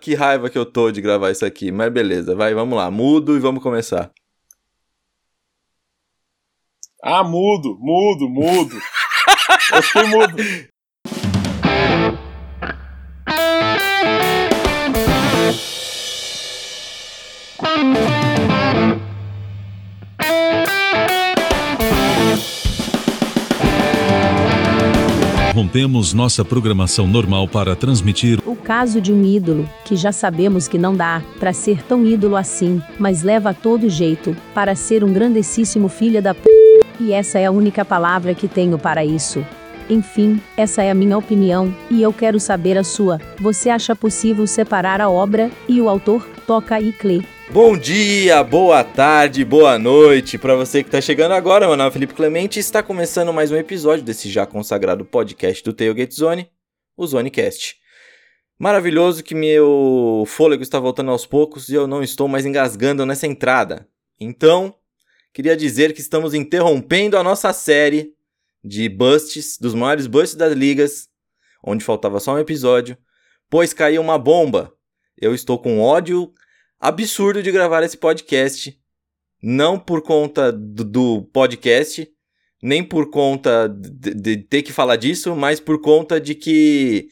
[0.00, 3.36] Que raiva que eu tô de gravar isso aqui, mas beleza, vai, vamos lá, mudo
[3.36, 4.10] e vamos começar.
[7.02, 8.76] Ah, mudo, mudo, mudo.
[9.74, 10.36] eu fiquei mudo.
[25.60, 30.78] Rompemos nossa programação normal para transmitir o caso de um ídolo, que já sabemos que
[30.78, 35.12] não dá para ser tão ídolo assim, mas leva a todo jeito para ser um
[35.12, 36.48] grandessíssimo filho da p.
[36.98, 39.44] E essa é a única palavra que tenho para isso.
[39.90, 43.20] Enfim, essa é a minha opinião, e eu quero saber a sua.
[43.38, 46.26] Você acha possível separar a obra e o autor?
[46.46, 47.20] Toca aí, Clê.
[47.52, 51.66] Bom dia, boa tarde, boa noite para você que está chegando agora.
[51.66, 55.64] Meu nome é Felipe Clemente e está começando mais um episódio desse já consagrado podcast
[55.64, 56.48] do Tailgate Zone,
[56.96, 57.74] o Zonecast.
[58.56, 63.26] Maravilhoso que meu fôlego está voltando aos poucos e eu não estou mais engasgando nessa
[63.26, 63.88] entrada.
[64.20, 64.72] Então,
[65.32, 68.14] queria dizer que estamos interrompendo a nossa série
[68.62, 71.08] de busts, dos maiores busts das ligas,
[71.64, 72.96] onde faltava só um episódio,
[73.50, 74.72] pois caiu uma bomba.
[75.20, 76.32] Eu estou com ódio
[76.80, 78.76] absurdo de gravar esse podcast.
[79.42, 82.08] Não por conta do, do podcast,
[82.62, 87.08] nem por conta de, de, ter que falar disso, mas por conta de que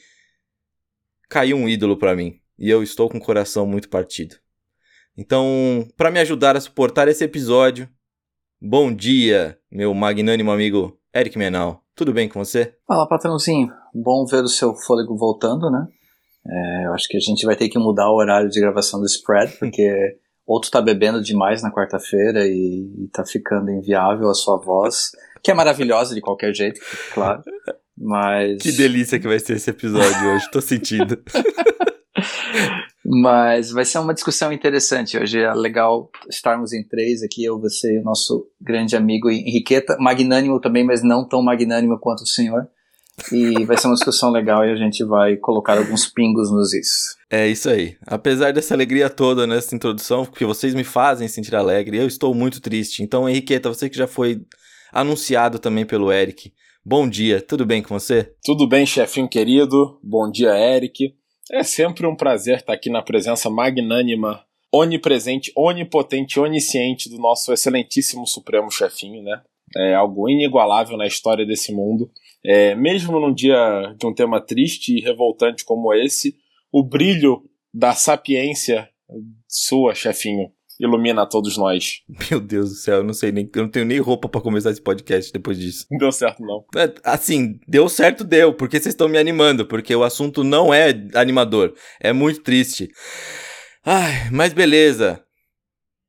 [1.29, 2.41] caiu um ídolo para mim.
[2.59, 4.37] E eu estou com o coração muito partido.
[5.17, 7.89] Então, para me ajudar a suportar esse episódio,
[8.61, 11.83] bom dia, meu magnânimo amigo Eric Menal.
[11.95, 12.77] Tudo bem com você?
[12.87, 13.73] Fala, patrãozinho.
[13.95, 15.89] Bom ver o seu fôlego voltando, né?
[16.49, 19.07] É, eu acho que a gente vai ter que mudar o horário de gravação do
[19.07, 24.35] spread, porque ou tu tá bebendo demais na quarta-feira e, e tá ficando inviável a
[24.35, 25.11] sua voz,
[25.43, 26.81] que é maravilhosa de qualquer jeito,
[27.13, 27.43] claro.
[27.97, 28.63] Mas.
[28.63, 31.21] Que delícia que vai ser esse episódio hoje, tô sentindo.
[33.11, 35.17] Mas vai ser uma discussão interessante.
[35.17, 39.97] Hoje é legal estarmos em três aqui, eu, você e o nosso grande amigo Henriqueta,
[39.99, 42.69] magnânimo também, mas não tão magnânimo quanto o senhor.
[43.33, 47.17] E vai ser uma discussão legal e a gente vai colocar alguns pingos nos is.
[47.31, 47.97] É isso aí.
[48.07, 52.61] Apesar dessa alegria toda nessa introdução, que vocês me fazem sentir alegre, eu estou muito
[52.61, 53.03] triste.
[53.03, 54.41] Então, Henriqueta, você que já foi
[54.93, 56.53] anunciado também pelo Eric,
[56.85, 58.33] bom dia, tudo bem com você?
[58.43, 59.99] Tudo bem, chefinho querido.
[60.03, 61.15] Bom dia, Eric.
[61.51, 64.43] É sempre um prazer estar aqui na presença magnânima,
[64.73, 69.41] onipresente, onipotente, onisciente do nosso excelentíssimo supremo chefinho, né?
[69.77, 72.11] É algo inigualável na história desse mundo.
[72.51, 76.35] É, mesmo num dia de um tema triste e revoltante como esse,
[76.73, 77.43] o brilho
[77.75, 78.89] da sapiência
[79.47, 80.51] sua, chefinho,
[80.81, 82.01] ilumina a todos nós.
[82.31, 84.71] Meu Deus do céu, eu não sei nem, eu não tenho nem roupa para começar
[84.71, 85.85] esse podcast depois disso.
[85.91, 86.65] Não deu certo não.
[86.75, 90.89] É, assim, deu certo deu, porque vocês estão me animando, porque o assunto não é
[91.15, 92.89] animador, é muito triste.
[93.85, 95.23] Ai, mas beleza.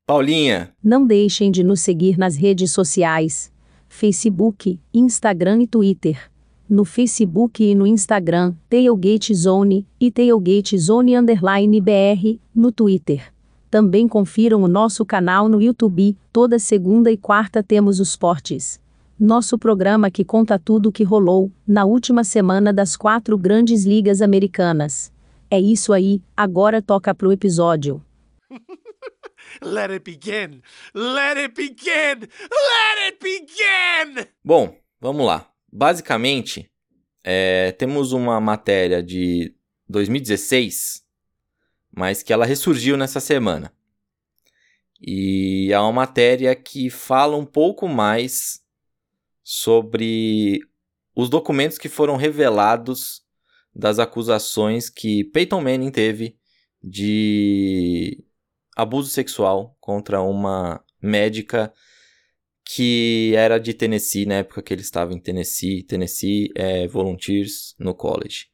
[0.08, 0.74] Paulinha.
[0.82, 3.52] Não deixem de nos seguir nas redes sociais.
[3.90, 6.32] Facebook, Instagram e Twitter.
[6.70, 13.34] No Facebook e no Instagram, Tailgate Zone e Tailgate Zone Underline BR, no Twitter.
[13.70, 18.80] Também confiram o nosso canal no YouTube, toda segunda e quarta temos os portes.
[19.20, 24.22] Nosso programa que conta tudo o que rolou na última semana das quatro grandes ligas
[24.22, 25.12] americanas.
[25.52, 28.02] É isso aí, agora toca pro episódio.
[29.62, 30.62] Let it begin!
[30.94, 32.22] Let it begin!
[32.22, 34.28] Let it begin!
[34.44, 35.52] Bom, vamos lá.
[35.72, 36.72] Basicamente,
[37.24, 39.54] é, temos uma matéria de
[39.88, 41.04] 2016,
[41.92, 43.74] mas que ela ressurgiu nessa semana.
[45.02, 48.62] E é uma matéria que fala um pouco mais
[49.44, 50.62] sobre
[51.16, 53.24] os documentos que foram revelados
[53.76, 56.38] das acusações que Peyton Manning teve
[56.82, 58.24] de
[58.82, 61.74] abuso sexual contra uma médica
[62.66, 67.96] que era de Tennessee, na época que ele estava em Tennessee, Tennessee é, Volunteers no
[67.96, 68.46] college.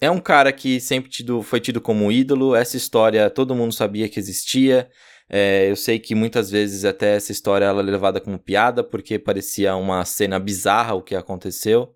[0.00, 4.08] É um cara que sempre tido, foi tido como ídolo, essa história todo mundo sabia
[4.08, 4.90] que existia,
[5.28, 9.18] é, eu sei que muitas vezes até essa história ela é levada como piada, porque
[9.18, 11.94] parecia uma cena bizarra o que aconteceu,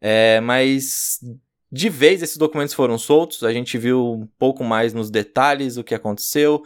[0.00, 1.18] é, mas
[1.70, 5.84] de vez esses documentos foram soltos, a gente viu um pouco mais nos detalhes o
[5.84, 6.62] que aconteceu,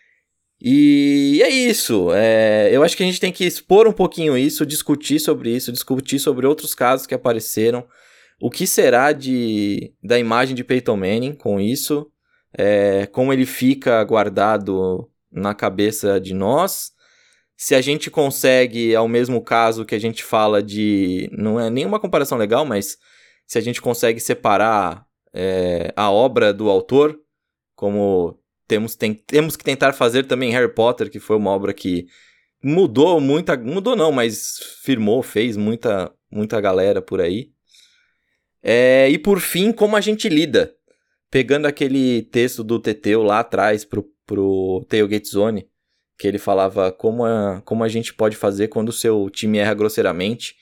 [0.66, 2.11] e é isso.
[2.14, 5.70] É, eu acho que a gente tem que expor um pouquinho isso, discutir sobre isso,
[5.70, 7.87] discutir sobre outros casos que apareceram.
[8.40, 12.11] O que será de, da imagem de Peyton Manning com isso?
[12.56, 16.93] É, como ele fica guardado na cabeça de nós?
[17.58, 21.28] Se a gente consegue, ao mesmo caso que a gente fala de.
[21.31, 22.96] Não é nenhuma comparação legal, mas
[23.46, 27.20] se a gente consegue separar é, a obra do autor
[27.76, 32.06] como temos, tem, temos que tentar fazer também Harry Potter, que foi uma obra que
[32.62, 33.56] mudou muita.
[33.56, 37.50] Mudou não, mas firmou, fez muita, muita galera por aí.
[38.62, 40.75] É, e por fim, como a gente lida.
[41.31, 45.69] Pegando aquele texto do Teteu lá atrás pro, pro Tailgate Zone,
[46.16, 49.75] que ele falava como a, como a gente pode fazer quando o seu time erra
[49.75, 50.55] grosseiramente,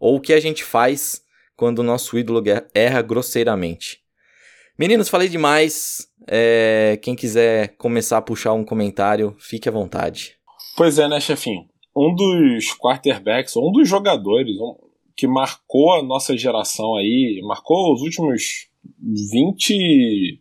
[0.00, 1.22] ou o que a gente faz
[1.54, 2.42] quando o nosso ídolo
[2.74, 4.04] erra grosseiramente.
[4.78, 6.06] Meninos, falei demais.
[6.26, 10.36] É, quem quiser começar a puxar um comentário, fique à vontade.
[10.76, 11.64] Pois é, né, chefinho?
[11.96, 14.74] Um dos quarterbacks, um dos jogadores um,
[15.16, 18.68] que marcou a nossa geração aí, marcou os últimos
[19.32, 20.40] 20.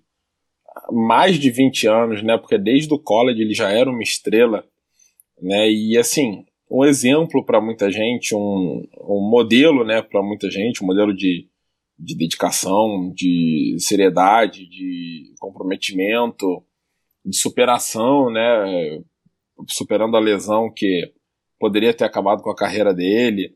[0.91, 2.37] mais de 20 anos, né?
[2.37, 4.65] Porque desde o college ele já era uma estrela,
[5.41, 5.71] né?
[5.71, 10.87] E assim, um exemplo para muita gente, um, um modelo, né, para muita gente, um
[10.87, 11.47] modelo de
[11.97, 16.63] de dedicação, de seriedade, de comprometimento,
[17.25, 19.01] de superação, né?
[19.69, 21.13] Superando a lesão que
[21.59, 23.55] poderia ter acabado com a carreira dele.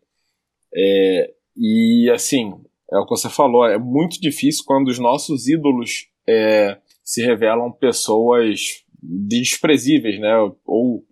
[0.73, 2.53] É, e assim,
[2.91, 7.71] é o que você falou, é muito difícil quando os nossos ídolos é, se revelam
[7.71, 10.33] pessoas desprezíveis, né?
[10.65, 11.03] Ou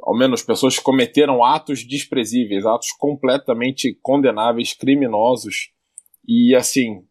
[0.00, 5.70] ao menos pessoas que cometeram atos desprezíveis, atos completamente condenáveis, criminosos
[6.26, 7.04] e assim,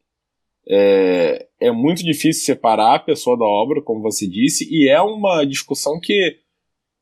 [0.68, 5.46] é, é muito difícil separar a pessoa da obra, como você disse, e é uma
[5.46, 6.38] discussão que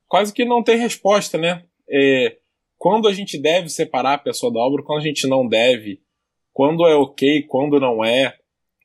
[0.07, 1.63] quase que não tem resposta, né?
[1.89, 2.37] É,
[2.77, 6.01] quando a gente deve separar a pessoa da obra, quando a gente não deve,
[6.53, 8.37] quando é ok, quando não é,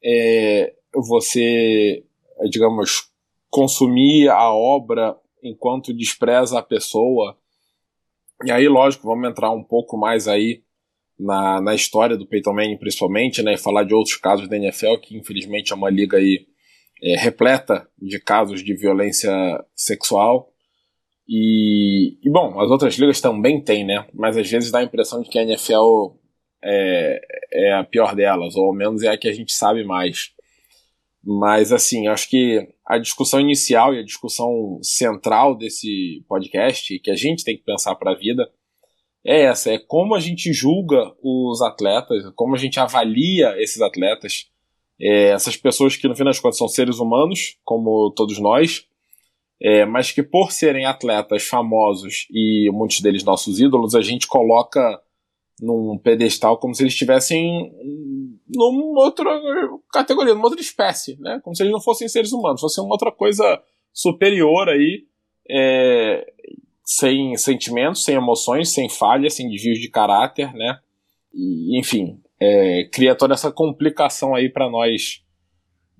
[0.05, 2.05] é você,
[2.51, 3.09] digamos,
[3.49, 7.39] consumir a obra enquanto despreza a pessoa.
[8.45, 10.63] E aí, lógico, vamos entrar um pouco mais aí
[11.19, 14.97] na, na história do Peyton Manning, principalmente, né, e falar de outros casos da NFL,
[15.03, 16.47] que infelizmente é uma liga aí
[17.03, 19.33] é, repleta de casos de violência
[19.75, 20.51] sexual.
[21.29, 24.07] E, e, bom, as outras ligas também têm, né?
[24.13, 26.17] Mas às vezes dá a impressão de que a NFL
[26.63, 27.21] é,
[27.53, 30.33] é a pior delas, ou ao menos é a que a gente sabe mais.
[31.23, 37.17] Mas assim, acho que a discussão inicial e a discussão central desse podcast, que a
[37.17, 38.51] gente tem que pensar para a vida,
[39.25, 44.51] é essa, é como a gente julga os atletas, como a gente avalia esses atletas,
[45.01, 48.87] é, essas pessoas que no fim das contas são seres humanos, como todos nós,
[49.61, 55.01] é, mas que por serem atletas famosos e muitos deles nossos ídolos, a gente coloca
[55.61, 57.73] num pedestal como se eles estivessem
[58.55, 59.31] numa outra
[59.93, 61.41] categoria, numa outra espécie, né?
[61.43, 63.63] Como se eles não fossem seres humanos, fossem uma outra coisa
[63.93, 65.07] superior aí,
[65.49, 66.27] é,
[66.85, 70.79] sem sentimentos, sem emoções, sem falhas, sem desvios de caráter, né?
[71.33, 75.23] E, enfim, é, cria toda essa complicação aí para nós,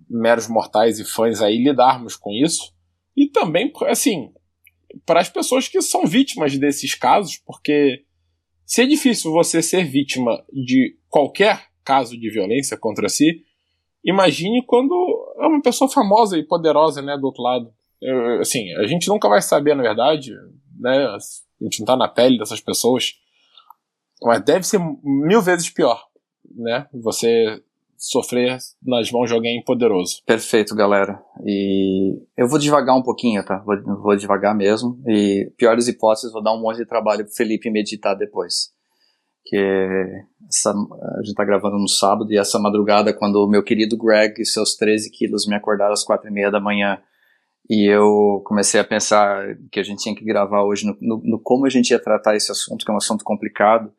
[0.09, 2.75] meros mortais e fãs aí, lidarmos com isso.
[3.17, 4.31] E também, assim,
[5.07, 8.05] para as pessoas que são vítimas desses casos, porque
[8.67, 13.43] se é difícil você ser vítima de qualquer caso de violência contra si,
[14.05, 14.95] imagine quando
[15.39, 17.73] é uma pessoa famosa e poderosa, né, do outro lado.
[18.01, 20.33] Eu, assim, a gente nunca vai saber, na verdade,
[20.79, 21.07] né?
[21.07, 21.19] A
[21.65, 23.15] gente não tá na pele dessas pessoas.
[24.23, 26.03] Mas deve ser mil vezes pior,
[26.57, 26.87] né?
[26.93, 27.63] Você
[27.97, 30.23] sofrer nas mãos de alguém poderoso.
[30.27, 31.23] Perfeito, galera.
[31.45, 33.59] E eu vou devagar um pouquinho, tá?
[33.59, 35.03] Vou, vou devagar mesmo.
[35.07, 38.73] E piores hipóteses, vou dar um monte de trabalho pro Felipe meditar depois.
[39.47, 39.57] Que
[40.49, 44.41] essa, a gente tá gravando no sábado e essa madrugada, quando o meu querido Greg
[44.41, 46.99] e seus 13 quilos me acordaram às quatro e meia da manhã
[47.69, 51.41] e eu comecei a pensar que a gente tinha que gravar hoje no, no, no,
[51.41, 53.91] como a gente ia tratar esse assunto, que é um assunto complicado.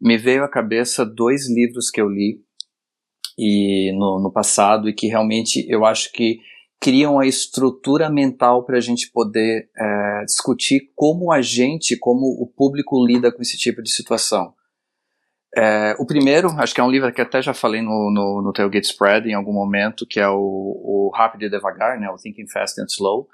[0.00, 2.40] Me veio à cabeça dois livros que eu li
[3.38, 6.40] e no, no passado e que realmente eu acho que
[6.80, 12.46] criam a estrutura mental para a gente poder é, discutir como a gente, como o
[12.46, 14.52] público lida com esse tipo de situação.
[15.56, 18.52] É, o primeiro, acho que é um livro que até já falei no, no, no
[18.52, 22.46] Tailgate Spread em algum momento, que é o, o Rápido e Devagar, né, o Thinking
[22.46, 23.26] Fast and Slow,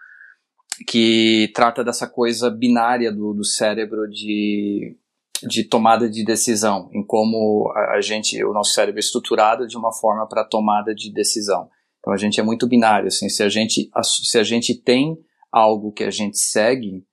[0.86, 4.96] que trata dessa coisa binária do, do cérebro de,
[5.42, 9.76] de tomada de decisão, em como a, a gente, o nosso cérebro é estruturado de
[9.76, 11.68] uma forma para tomada de decisão.
[11.98, 15.18] Então a gente é muito binário, assim, se a gente, se a gente tem
[15.50, 17.04] algo que a gente segue,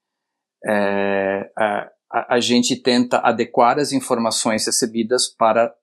[0.63, 5.73] é, é a, a gente tenta adequar as informações recebidas para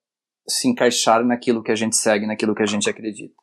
[0.48, 3.34] se encaixar naquilo que a gente segue, naquilo que a gente acredita.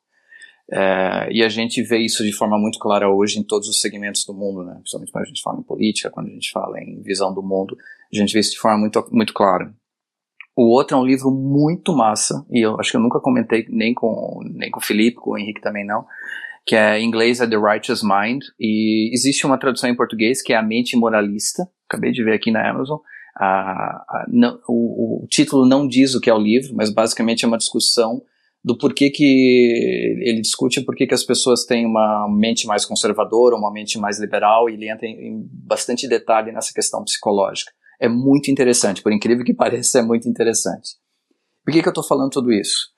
[0.72, 4.26] É, e a gente vê isso de forma muito clara hoje em todos os segmentos
[4.26, 4.76] do mundo, né?
[4.76, 7.78] principalmente quando a gente fala em política, quando a gente fala em visão do mundo,
[8.12, 9.74] a gente vê isso de forma muito, muito clara.
[10.56, 13.94] O outro é um livro muito massa, e eu acho que eu nunca comentei nem
[13.94, 16.06] com, nem com o Felipe, com o Henrique também não,
[16.66, 20.54] que é em inglês é The Righteous Mind, e existe uma tradução em português que
[20.54, 22.98] é A Mente Moralista, acabei de ver aqui na Amazon.
[24.28, 27.58] não, o, o, título não diz o que é o livro, mas basicamente é uma
[27.58, 28.22] discussão
[28.64, 33.72] do porquê que ele discute por que as pessoas têm uma mente mais conservadora, uma
[33.72, 37.72] mente mais liberal, e ele entra em, em bastante detalhe nessa questão psicológica.
[38.00, 40.92] É muito interessante, por incrível que pareça, é muito interessante.
[41.66, 42.94] Por que, que eu estou falando tudo isso?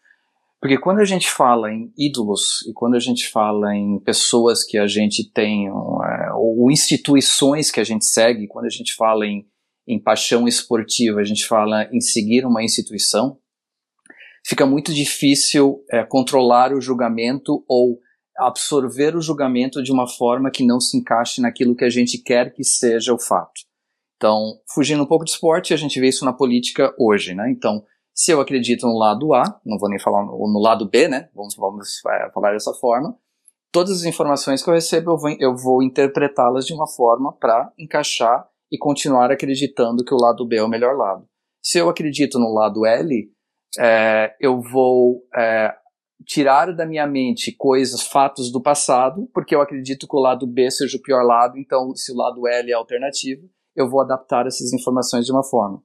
[0.60, 4.78] Porque quando a gente fala em ídolos e quando a gente fala em pessoas que
[4.78, 9.46] a gente tem, é, ou instituições que a gente segue, quando a gente fala em,
[9.88, 13.38] em paixão esportiva, a gente fala em seguir uma instituição,
[14.46, 18.00] fica muito difícil é, controlar o julgamento ou
[18.38, 22.54] absorver o julgamento de uma forma que não se encaixe naquilo que a gente quer
[22.54, 23.62] que seja o fato.
[24.18, 27.50] Então, fugindo um pouco de esporte, a gente vê isso na política hoje, né?
[27.50, 27.84] Então,
[28.14, 31.30] se eu acredito no lado A, não vou nem falar no, no lado B, né?
[31.34, 33.18] Vamos, vamos é, falar dessa forma.
[33.76, 37.74] Todas as informações que eu recebo, eu vou, eu vou interpretá-las de uma forma para
[37.78, 41.28] encaixar e continuar acreditando que o lado B é o melhor lado.
[41.62, 43.30] Se eu acredito no lado L,
[43.78, 45.76] é, eu vou é,
[46.26, 50.72] tirar da minha mente coisas, fatos do passado, porque eu acredito que o lado B
[50.72, 53.42] seja o pior lado, então se o lado L é alternativo,
[53.76, 55.84] eu vou adaptar essas informações de uma forma.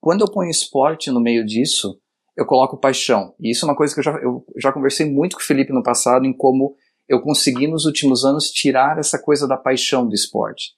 [0.00, 2.00] Quando eu ponho esporte no meio disso,
[2.34, 3.34] eu coloco paixão.
[3.38, 5.74] E isso é uma coisa que eu já, eu já conversei muito com o Felipe
[5.74, 6.74] no passado em como
[7.08, 10.72] eu consegui nos últimos anos tirar essa coisa da paixão do esporte.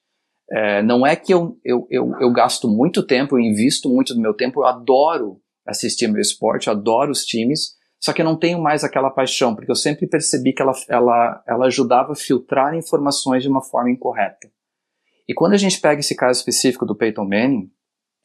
[0.50, 4.20] É, não é que eu, eu, eu, eu, gasto muito tempo, eu invisto muito do
[4.20, 8.36] meu tempo, eu adoro assistir meu esporte, eu adoro os times, só que eu não
[8.36, 12.74] tenho mais aquela paixão, porque eu sempre percebi que ela, ela, ela ajudava a filtrar
[12.74, 14.50] informações de uma forma incorreta.
[15.28, 17.70] E quando a gente pega esse caso específico do Peyton Manning,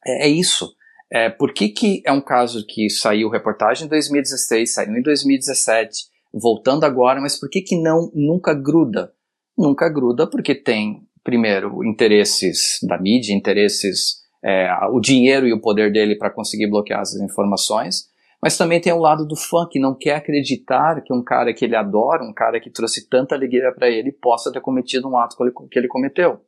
[0.03, 0.73] é, é isso.
[1.11, 6.05] É, por que, que é um caso que saiu reportagem em 2016, saiu em 2017,
[6.37, 9.13] voltando agora, mas por que, que não nunca gruda?
[9.57, 15.91] Nunca gruda porque tem, primeiro, interesses da mídia, interesses, é, o dinheiro e o poder
[15.91, 18.09] dele para conseguir bloquear essas informações,
[18.43, 21.63] mas também tem o lado do fã que não quer acreditar que um cara que
[21.63, 25.37] ele adora, um cara que trouxe tanta alegria para ele, possa ter cometido um ato
[25.71, 26.41] que ele cometeu.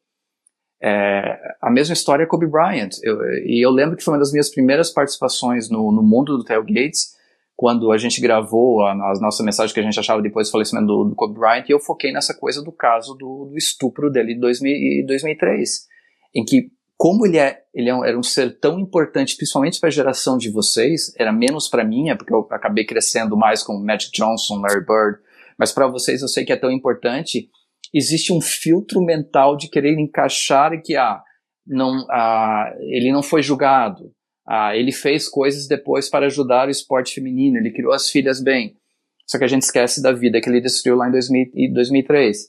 [0.79, 2.89] É, a mesma história é Kobe Bryant.
[3.01, 6.44] Eu, e eu lembro que foi uma das minhas primeiras participações no, no mundo do
[6.44, 7.15] tailgates,
[7.57, 10.85] quando a gente gravou a, a, nossa mensagem que a gente achava depois do falecimento
[10.85, 14.35] do, do Kobe Bryant, e eu foquei nessa coisa do caso do, do estupro dele
[14.35, 15.87] de 2000, 2003,
[16.35, 19.91] em que como ele, é, ele é era um ser tão importante, principalmente para a
[19.91, 24.11] geração de vocês, era menos para mim, é porque eu acabei crescendo mais com Magic
[24.11, 25.19] Johnson, Larry Bird,
[25.57, 27.49] mas para vocês eu sei que é tão importante,
[27.91, 31.21] existe um filtro mental de querer encaixar que ah,
[31.65, 34.11] não, ah, ele não foi julgado,
[34.48, 38.77] ah, ele fez coisas depois para ajudar o esporte feminino, ele criou as filhas bem.
[39.25, 42.48] Só que a gente esquece da vida que ele destruiu lá em 2000, 2003.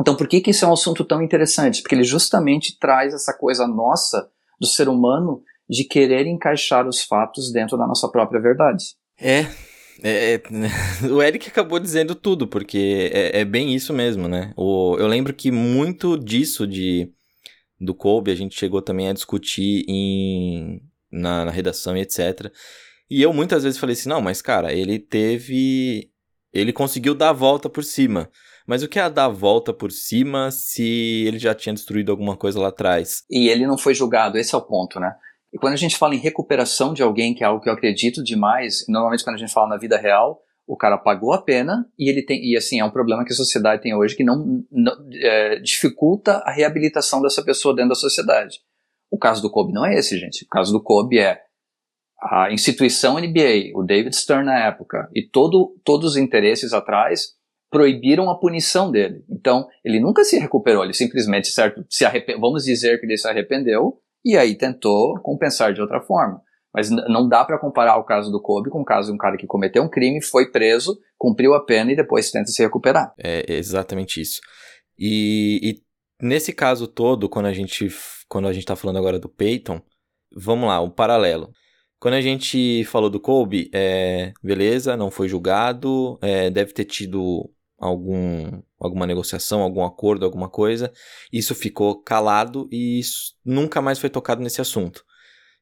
[0.00, 1.80] Então, por que, que isso é um assunto tão interessante?
[1.80, 4.28] Porque ele justamente traz essa coisa nossa,
[4.60, 8.84] do ser humano, de querer encaixar os fatos dentro da nossa própria verdade.
[9.18, 9.46] É,
[10.02, 10.42] é, é,
[11.10, 14.52] o Eric acabou dizendo tudo, porque é, é, bem isso mesmo, né?
[14.56, 17.10] O, eu lembro que muito disso de
[17.80, 22.52] do Kobe a gente chegou também a discutir em, na, na redação e etc.
[23.10, 26.10] E eu muitas vezes falei assim, não, mas cara, ele teve.
[26.52, 28.30] Ele conseguiu dar a volta por cima.
[28.66, 32.36] Mas o que é dar a volta por cima se ele já tinha destruído alguma
[32.36, 33.22] coisa lá atrás?
[33.30, 35.14] E ele não foi julgado, esse é o ponto, né?
[35.52, 38.22] E quando a gente fala em recuperação de alguém, que é algo que eu acredito
[38.22, 42.10] demais, normalmente quando a gente fala na vida real, o cara pagou a pena e
[42.10, 44.92] ele tem e assim é um problema que a sociedade tem hoje que não, não
[45.14, 48.58] é, dificulta a reabilitação dessa pessoa dentro da sociedade.
[49.10, 50.44] O caso do Kobe não é esse, gente.
[50.44, 51.40] O caso do Kobe é
[52.20, 57.36] a instituição NBA, o David Stern na época e todo, todos os interesses atrás
[57.70, 59.24] proibiram a punição dele.
[59.30, 60.84] Então ele nunca se recuperou.
[60.84, 62.04] Ele simplesmente certo se
[62.40, 66.42] vamos dizer que ele se arrependeu e aí tentou compensar de outra forma.
[66.74, 69.36] Mas não dá para comparar o caso do Kobe com o caso de um cara
[69.36, 73.14] que cometeu um crime, foi preso, cumpriu a pena e depois tenta se recuperar.
[73.18, 74.40] É exatamente isso.
[74.98, 75.82] E, e
[76.20, 77.88] nesse caso todo, quando a gente
[78.28, 79.80] quando a gente tá falando agora do Peyton,
[80.34, 81.52] vamos lá, um paralelo.
[81.98, 87.50] Quando a gente falou do Kobe, é, beleza, não foi julgado, é, deve ter tido
[87.78, 90.92] algum, alguma negociação, algum acordo, alguma coisa.
[91.32, 93.00] Isso ficou calado e
[93.44, 95.04] nunca mais foi tocado nesse assunto.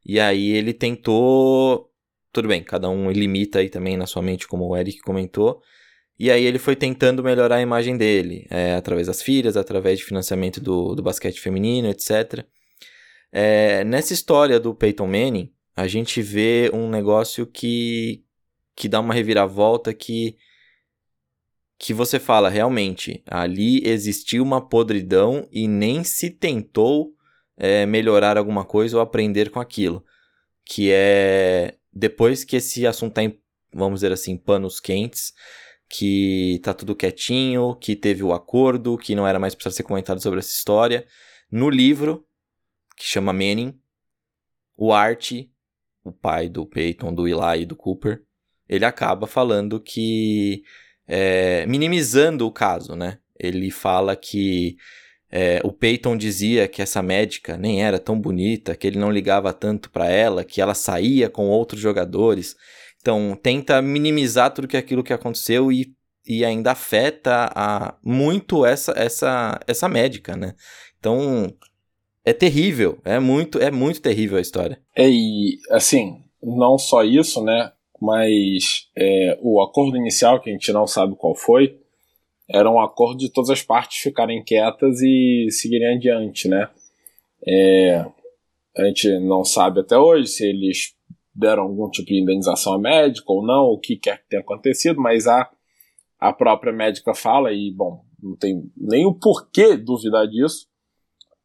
[0.05, 1.91] E aí ele tentou.
[2.33, 5.63] Tudo bem, cada um limita aí também na sua mente, como o Eric comentou.
[6.19, 10.05] E aí ele foi tentando melhorar a imagem dele, é, através das filhas, através de
[10.05, 12.45] financiamento do, do basquete feminino, etc.
[13.33, 18.25] É, nessa história do Peyton Manning, a gente vê um negócio que,
[18.75, 20.37] que dá uma reviravolta que
[21.79, 27.13] que você fala, realmente, ali existiu uma podridão e nem se tentou
[27.57, 30.05] é, melhorar alguma coisa ou aprender com aquilo.
[30.65, 33.39] Que é depois que esse assunto tá em,
[33.73, 35.35] vamos dizer assim, panos quentes,
[35.89, 40.21] que tá tudo quietinho, que teve o acordo, que não era mais para ser comentado
[40.21, 41.07] sobre essa história.
[41.51, 42.27] No livro,
[42.97, 43.79] que chama Manning,
[44.77, 45.33] o Art,
[46.03, 48.23] o pai do Peyton, do Eli e do Cooper,
[48.69, 50.63] ele acaba falando que.
[51.07, 53.19] É, minimizando o caso, né?
[53.39, 54.77] Ele fala que
[55.31, 59.53] é, o Peyton dizia que essa médica nem era tão bonita, que ele não ligava
[59.53, 62.57] tanto para ela, que ela saía com outros jogadores.
[63.01, 65.95] Então, tenta minimizar tudo que aquilo que aconteceu e,
[66.27, 70.55] e ainda afeta a, muito essa, essa, essa médica, né?
[70.99, 71.55] Então,
[72.27, 74.81] é terrível, é muito, é muito terrível a história.
[74.97, 77.73] É, e assim, não só isso, né?
[78.03, 81.79] Mas é, o acordo inicial, que a gente não sabe qual foi,
[82.49, 86.69] era um acordo de todas as partes ficarem quietas e seguirem adiante, né?
[87.47, 88.05] É,
[88.77, 90.97] a gente não sabe até hoje se eles
[91.33, 95.01] deram algum tipo de indenização à médica ou não, o que quer que tenha acontecido,
[95.01, 95.49] mas a,
[96.19, 100.67] a própria médica fala, e bom, não tem nem o porquê duvidar disso,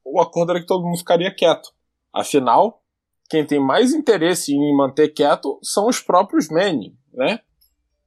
[0.03, 1.69] o acordo era que todo mundo ficaria quieto.
[2.13, 2.81] Afinal,
[3.29, 7.39] quem tem mais interesse em manter quieto são os próprios Manning, né?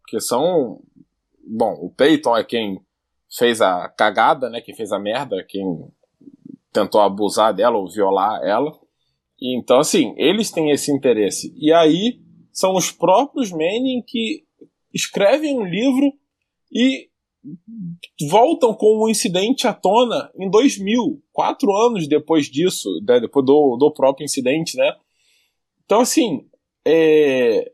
[0.07, 0.81] Que são.
[1.47, 2.81] Bom, o Peyton é quem
[3.37, 4.61] fez a cagada, né?
[4.61, 5.65] Quem fez a merda, quem
[6.73, 8.79] tentou abusar dela ou violar ela.
[9.41, 11.55] E, então, assim, eles têm esse interesse.
[11.57, 12.21] E aí
[12.53, 14.45] são os próprios Manning que
[14.93, 16.13] escrevem um livro
[16.71, 17.09] e
[18.29, 23.45] voltam com o um incidente à tona em 2000, quatro anos depois disso, né, depois
[23.45, 24.97] do, do próprio incidente, né?
[25.85, 26.47] Então, assim,
[26.87, 27.71] é...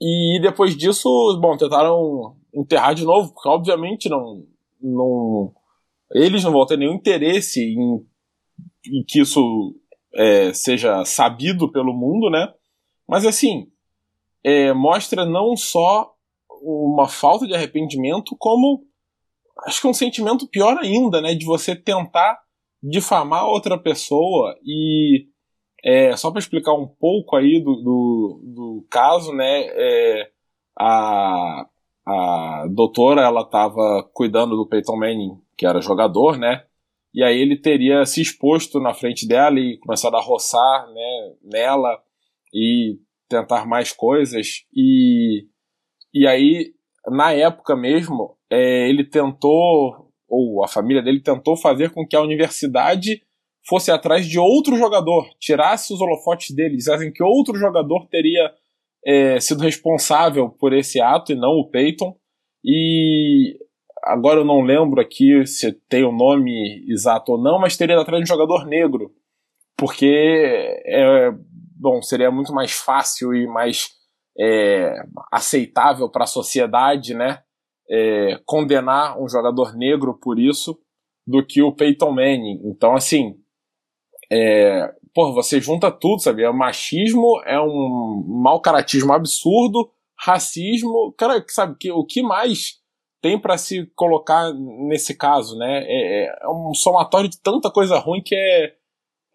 [0.00, 1.08] e depois disso,
[1.40, 4.44] bom, tentaram enterrar de novo, porque obviamente não,
[4.80, 5.52] não
[6.12, 8.06] eles não vão ter nenhum interesse em,
[8.86, 9.74] em que isso
[10.14, 12.52] é, seja sabido pelo mundo, né?
[13.06, 13.70] Mas assim,
[14.42, 16.14] é, mostra não só
[16.62, 18.84] uma falta de arrependimento, como
[19.66, 21.34] acho que um sentimento pior ainda, né?
[21.34, 22.38] De você tentar
[22.82, 25.26] difamar outra pessoa e
[25.84, 29.66] é, só para explicar um pouco aí do, do, do caso, né?
[29.68, 30.30] É,
[30.78, 31.66] a,
[32.06, 36.64] a doutora ela estava cuidando do Peyton Manning, que era jogador, né?
[37.12, 42.00] e aí ele teria se exposto na frente dela e começado a roçar né, nela
[42.54, 44.64] e tentar mais coisas.
[44.74, 45.46] E,
[46.12, 46.72] e aí,
[47.06, 52.22] na época mesmo, é, ele tentou, ou a família dele tentou fazer com que a
[52.22, 53.22] universidade
[53.68, 58.50] fosse atrás de outro jogador, tirasse os holofotes dele, dissessem que outro jogador teria
[59.04, 62.16] é, sido responsável por esse ato e não o Peyton.
[62.64, 63.58] E
[64.02, 68.24] agora eu não lembro aqui se tem o nome exato ou não, mas teria atrás
[68.24, 69.12] de um jogador negro,
[69.76, 71.30] porque é,
[71.78, 73.97] bom, seria muito mais fácil e mais
[74.38, 74.94] é,
[75.32, 77.42] aceitável para a sociedade, né,
[77.90, 80.78] é, condenar um jogador negro por isso
[81.26, 82.60] do que o Peyton Manning.
[82.64, 83.34] Então, assim,
[84.30, 86.44] é, pô, você junta tudo, sabe?
[86.44, 92.78] É machismo, é um mau caratismo absurdo, racismo, cara, sabe que o que mais
[93.20, 94.52] tem para se colocar
[94.88, 95.84] nesse caso, né?
[95.84, 98.74] É, é, é, um somatório de tanta coisa ruim que é,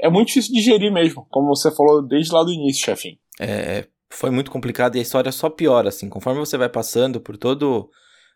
[0.02, 3.18] é muito difícil digerir mesmo, como você falou desde lá do início, chefinho.
[3.40, 7.36] É, foi muito complicado e a história só piora, assim, conforme você vai passando por
[7.36, 7.90] todo.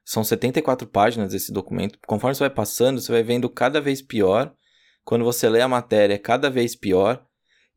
[0.03, 1.99] São 74 páginas esse documento.
[2.07, 4.53] Conforme você vai passando, você vai vendo cada vez pior.
[5.03, 7.23] Quando você lê a matéria, é cada vez pior.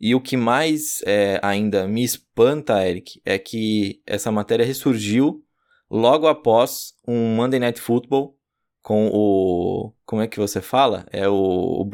[0.00, 5.44] E o que mais é, ainda me espanta, Eric, é que essa matéria ressurgiu
[5.90, 8.36] logo após um Monday Night Football
[8.80, 9.92] com o.
[10.06, 11.04] Como é que você fala?
[11.12, 11.90] É o, o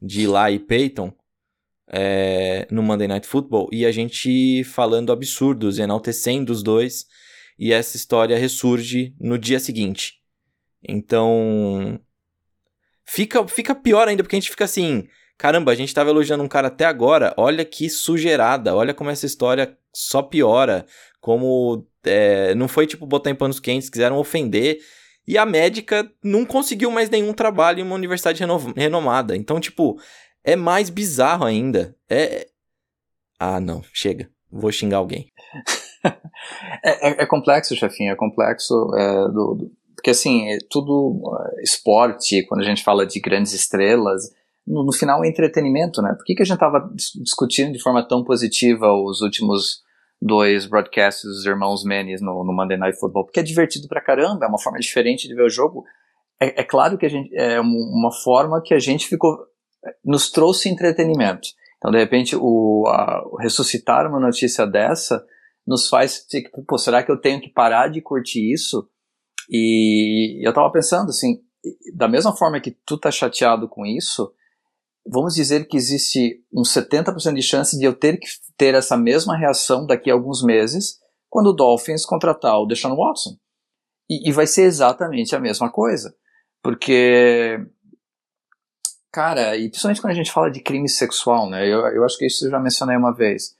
[0.00, 1.12] de Eli Peyton
[1.92, 7.06] é, no Monday Night Football e a gente falando absurdos, enaltecendo os dois.
[7.58, 10.14] E essa história ressurge no dia seguinte.
[10.82, 12.00] Então.
[13.04, 15.06] Fica, fica pior ainda, porque a gente fica assim.
[15.36, 17.34] Caramba, a gente tava elogiando um cara até agora.
[17.36, 18.74] Olha que sujeirada.
[18.74, 20.86] Olha como essa história só piora.
[21.20, 24.78] Como é, não foi tipo botar em panos quentes, quiseram ofender.
[25.26, 29.36] E a médica não conseguiu mais nenhum trabalho em uma universidade reno renomada.
[29.36, 30.00] Então, tipo,
[30.44, 31.94] é mais bizarro ainda.
[32.08, 32.48] É.
[33.38, 34.30] Ah, não, chega.
[34.50, 35.30] Vou xingar alguém.
[36.84, 38.74] é, é, é, complexo, chefinho, é complexo.
[38.96, 41.20] É, do, do, porque, assim, é tudo
[41.58, 44.30] é, esporte, quando a gente fala de grandes estrelas,
[44.66, 46.14] no, no final é entretenimento, né?
[46.16, 46.90] Por que, que a gente estava
[47.22, 49.82] discutindo de forma tão positiva os últimos
[50.20, 54.44] dois broadcasts dos irmãos Menes no, no, Monday Night Football, porque é divertido pra caramba,
[54.44, 55.84] é uma forma diferente de ver o jogo.
[56.40, 59.36] É, é claro que a gente, é uma forma que a gente ficou,
[60.04, 61.48] nos trouxe entretenimento.
[61.78, 65.24] Então, de repente, o, a, ressuscitar uma notícia dessa
[65.66, 66.26] nos faz,
[66.66, 68.88] pô, será que eu tenho que parar de curtir isso?
[69.50, 71.40] E eu tava pensando assim,
[71.94, 74.32] da mesma forma que tu tá chateado com isso,
[75.06, 79.36] vamos dizer que existe um 70% de chance de eu ter que ter essa mesma
[79.36, 83.36] reação daqui a alguns meses quando o Dolphins contratar o Deshaun Watson.
[84.08, 86.14] E, e vai ser exatamente a mesma coisa.
[86.62, 87.58] Porque,
[89.12, 91.66] cara, e principalmente quando a gente fala de crime sexual, né?
[91.66, 93.54] Eu, eu acho que isso eu já mencionei uma vez.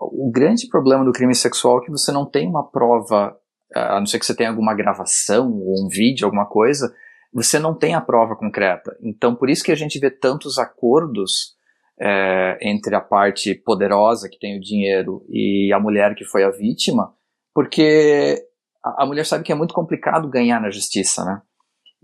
[0.00, 3.36] O grande problema do crime sexual é que você não tem uma prova,
[3.74, 6.94] a não ser que você tenha alguma gravação ou um vídeo, alguma coisa,
[7.32, 8.96] você não tem a prova concreta.
[9.02, 11.56] Então, por isso que a gente vê tantos acordos
[12.00, 16.50] é, entre a parte poderosa que tem o dinheiro e a mulher que foi a
[16.50, 17.14] vítima,
[17.54, 18.46] porque
[18.84, 21.40] a, a mulher sabe que é muito complicado ganhar na justiça, né?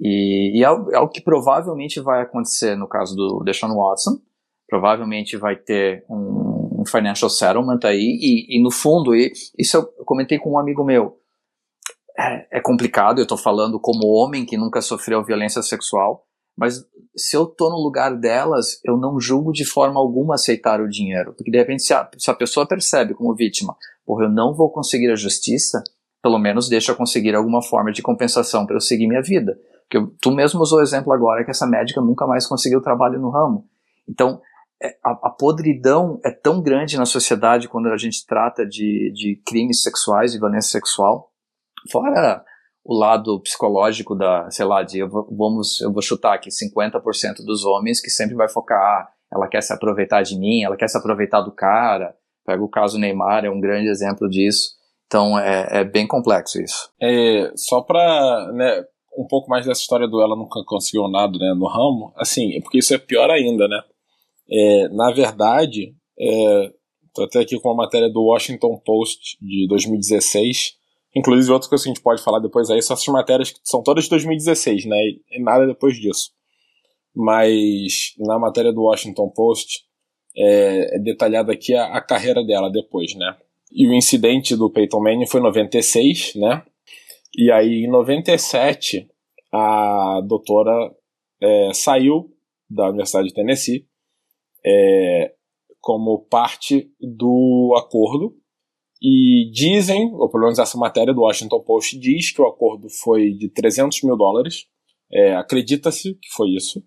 [0.00, 4.18] E, e é, é o que provavelmente vai acontecer no caso do Deshaun Watson.
[4.68, 9.86] Provavelmente vai ter um, um financial settlement aí, e, e no fundo, e, isso eu
[10.04, 11.18] comentei com um amigo meu,
[12.18, 16.84] é, é complicado, eu estou falando como homem que nunca sofreu violência sexual, mas
[17.16, 21.32] se eu estou no lugar delas, eu não julgo de forma alguma aceitar o dinheiro.
[21.32, 24.68] Porque de repente, se a, se a pessoa percebe como vítima, porra, eu não vou
[24.68, 25.82] conseguir a justiça,
[26.20, 29.56] pelo menos deixa eu conseguir alguma forma de compensação para eu seguir minha vida.
[29.88, 33.30] Porque tu mesmo usou o exemplo agora que essa médica nunca mais conseguiu trabalho no
[33.30, 33.66] ramo.
[34.06, 34.40] Então,
[34.82, 39.42] é, a, a, podridão é tão grande na sociedade quando a gente trata de, de
[39.46, 41.32] crimes sexuais e violência sexual,
[41.90, 42.44] fora
[42.84, 47.44] o lado psicológico da, sei lá, de eu vou, vamos, eu vou chutar aqui 50%
[47.44, 50.88] dos homens que sempre vai focar, ah, ela quer se aproveitar de mim, ela quer
[50.88, 52.14] se aproveitar do cara.
[52.46, 54.70] Pega o caso Neymar, é um grande exemplo disso.
[55.06, 56.90] Então é, é bem complexo isso.
[57.00, 58.84] É, só pra, né,
[59.18, 62.60] um pouco mais dessa história do ela nunca conseguiu nada né, no ramo, assim, é
[62.60, 63.82] porque isso é pior ainda, né?
[64.50, 66.72] É, na verdade, é,
[67.12, 70.78] tô até aqui com uma matéria do Washington Post de 2016,
[71.16, 73.82] Inclusive, outra coisa que a gente pode falar depois aí são essas matérias que são
[73.82, 74.96] todas de 2016, né?
[75.30, 76.30] E nada depois disso.
[77.14, 79.80] Mas na matéria do Washington Post
[80.36, 83.36] é, é detalhada aqui a, a, carreira dela depois, né?
[83.72, 86.62] E o incidente do Peyton Manning foi em 96, né?
[87.36, 89.08] E aí em 97
[89.52, 90.94] a doutora
[91.40, 92.34] é, saiu
[92.68, 93.86] da Universidade de Tennessee
[94.64, 95.34] é,
[95.80, 98.36] como parte do acordo
[99.00, 103.30] e dizem, ou pelo menos essa matéria do Washington Post diz que o acordo foi
[103.32, 104.66] de 300 mil dólares,
[105.10, 106.84] é, acredita-se que foi isso,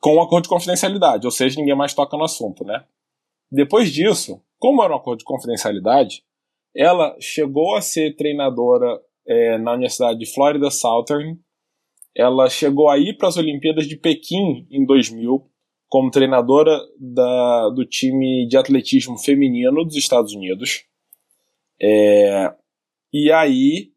[0.00, 2.84] com um acordo de confidencialidade, ou seja, ninguém mais toca no assunto, né?
[3.50, 6.22] Depois disso, como era um acordo de confidencialidade,
[6.74, 11.38] ela chegou a ser treinadora é, na Universidade de Florida Southern,
[12.16, 15.48] ela chegou a ir para as Olimpíadas de Pequim em 2000
[15.88, 20.84] como treinadora da, do time de atletismo feminino dos Estados Unidos.
[21.80, 22.52] É,
[23.12, 23.92] e aí,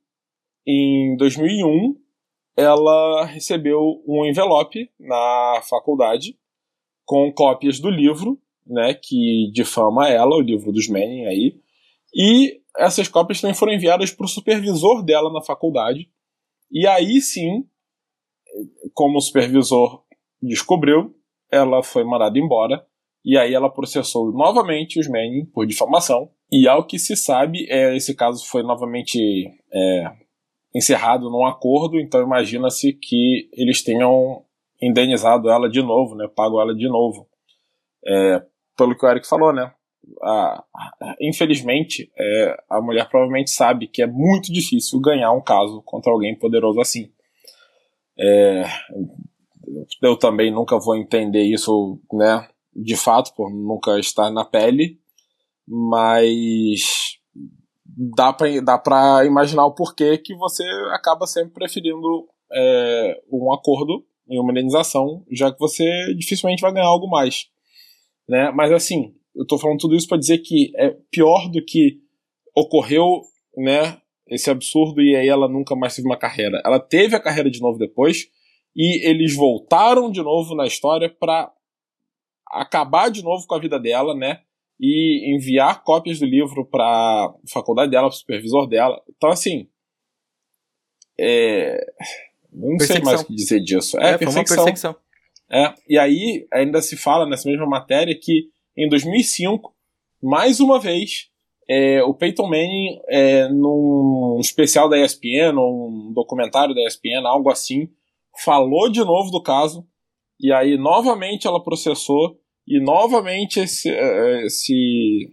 [0.65, 1.95] em 2001,
[2.55, 6.37] ela recebeu um envelope na faculdade
[7.05, 11.59] com cópias do livro, né, que difama ela, o livro dos Manning aí,
[12.13, 16.09] e essas cópias também foram enviadas para o supervisor dela na faculdade,
[16.71, 17.65] e aí sim,
[18.93, 20.03] como o supervisor
[20.41, 21.15] descobriu,
[21.51, 22.85] ela foi mandada embora,
[23.23, 27.95] e aí ela processou novamente os Manning por difamação, e ao que se sabe, é,
[27.95, 29.19] esse caso foi novamente
[29.71, 30.11] é,
[30.73, 34.43] encerrado num acordo, então imagina-se que eles tenham
[34.81, 37.27] indenizado ela de novo, né, pago ela de novo.
[38.05, 38.41] É,
[38.75, 39.71] pelo que o Eric falou, né,
[41.19, 46.37] infelizmente, é, a mulher provavelmente sabe que é muito difícil ganhar um caso contra alguém
[46.37, 47.11] poderoso assim.
[48.19, 48.63] É,
[50.01, 54.99] eu também nunca vou entender isso, né, de fato, por nunca estar na pele,
[55.67, 57.17] mas
[57.85, 64.05] dá para dá pra imaginar o porquê que você acaba sempre preferindo é, um acordo
[64.27, 65.85] e uma indenização, já que você
[66.15, 67.47] dificilmente vai ganhar algo mais.
[68.27, 68.51] Né?
[68.51, 71.99] Mas assim, eu estou falando tudo isso para dizer que é pior do que
[72.55, 73.21] ocorreu
[73.57, 76.61] né, esse absurdo e aí ela nunca mais teve uma carreira.
[76.65, 78.27] Ela teve a carreira de novo depois
[78.75, 81.51] e eles voltaram de novo na história para
[82.47, 84.41] acabar de novo com a vida dela, né?
[84.81, 88.99] e enviar cópias do livro para faculdade dela, para supervisor dela.
[89.15, 89.69] Então, assim.
[91.19, 91.85] É...
[92.51, 93.99] Não sei mais o que dizer disso.
[93.99, 94.95] É, é perseguição.
[95.49, 99.73] É, e aí ainda se fala nessa mesma matéria que em 2005,
[100.21, 101.29] mais uma vez,
[101.69, 107.49] é, o Peyton Manning, é, num especial da ESPN, ou um documentário da ESPN, algo
[107.49, 107.89] assim,
[108.43, 109.85] falou de novo do caso,
[110.39, 115.31] e aí novamente ela processou, e novamente esse, é, esse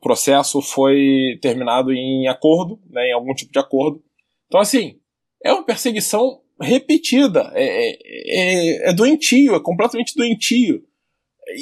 [0.00, 4.02] processo foi terminado em acordo, né, em algum tipo de acordo.
[4.46, 4.98] Então, assim,
[5.44, 10.84] é uma perseguição repetida, é, é, é, é doentio, é completamente doentio.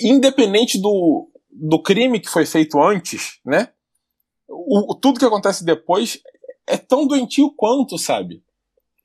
[0.05, 3.69] Independente do, do crime que foi feito antes, né?
[4.49, 6.21] O, tudo que acontece depois
[6.67, 8.43] é tão doentio quanto, sabe?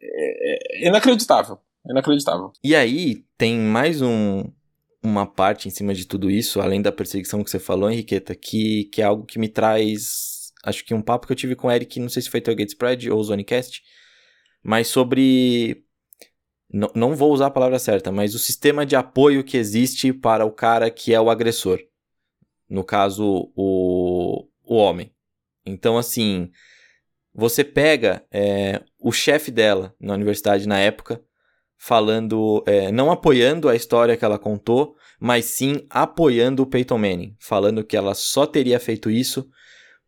[0.01, 1.59] É, é inacreditável.
[1.87, 2.51] É inacreditável.
[2.63, 4.43] E aí, tem mais um,
[5.03, 8.85] uma parte em cima de tudo isso, além da perseguição que você falou, Henriqueta, que,
[8.85, 10.51] que é algo que me traz.
[10.63, 12.71] Acho que um papo que eu tive com o Eric, não sei se foi Tailgate
[12.71, 13.81] Spread ou Zonecast,
[14.63, 15.83] mas sobre.
[16.71, 20.51] Não, vou usar a palavra certa, mas o sistema de apoio que existe para o
[20.51, 21.79] cara que é o agressor.
[22.69, 25.13] No caso, o, o homem.
[25.65, 26.51] Então, assim,
[27.33, 31.21] você pega é, o chefe dela na universidade na época,
[31.77, 37.35] falando, é, não apoiando a história que ela contou, mas sim apoiando o Peyton Manning,
[37.39, 39.49] falando que ela só teria feito isso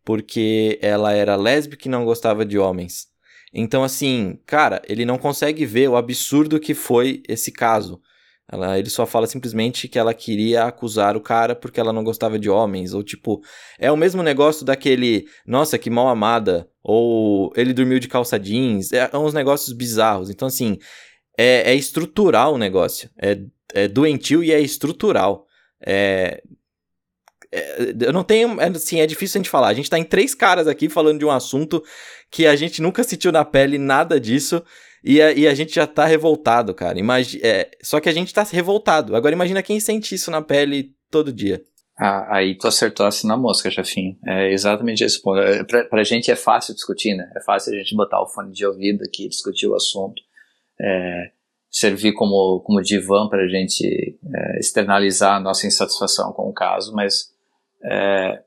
[0.04, 3.08] porque ela era lésbica e não gostava de homens.
[3.54, 8.00] Então, assim, cara, ele não consegue ver o absurdo que foi esse caso.
[8.52, 12.40] Ela, ele só fala simplesmente que ela queria acusar o cara porque ela não gostava
[12.40, 12.94] de homens.
[12.94, 13.42] Ou tipo,
[13.78, 16.68] é o mesmo negócio daquele, nossa, que mal amada.
[16.84, 18.92] Ou ele dormiu de calça jeans.
[18.92, 20.32] É, é uns negócios bizarros.
[20.32, 20.80] Então, assim,
[21.38, 23.10] é, é estrutural o negócio.
[23.22, 23.40] É,
[23.74, 25.46] é doentio e é estrutural.
[25.86, 26.42] É,
[27.52, 28.60] é, eu não tenho.
[28.62, 29.68] É, assim, é difícil a gente falar.
[29.68, 31.84] A gente tá em três caras aqui falando de um assunto
[32.32, 34.64] que a gente nunca sentiu na pele nada disso.
[35.04, 37.00] E a, e a gente já tá revoltado, cara.
[37.00, 39.16] Imagi é, só que a gente tá revoltado.
[39.16, 41.62] Agora imagina quem sente isso na pele todo dia.
[41.98, 44.18] Ah, aí tu acertou assim na mosca, chefinho.
[44.26, 45.40] É exatamente esse ponto.
[45.40, 47.30] É, pra, pra gente é fácil discutir, né?
[47.36, 50.22] É fácil a gente botar o fone de ouvido aqui discutir o assunto.
[50.80, 51.32] É,
[51.70, 57.34] servir como, como divã pra gente é, externalizar a nossa insatisfação com o caso, mas
[57.84, 58.42] é,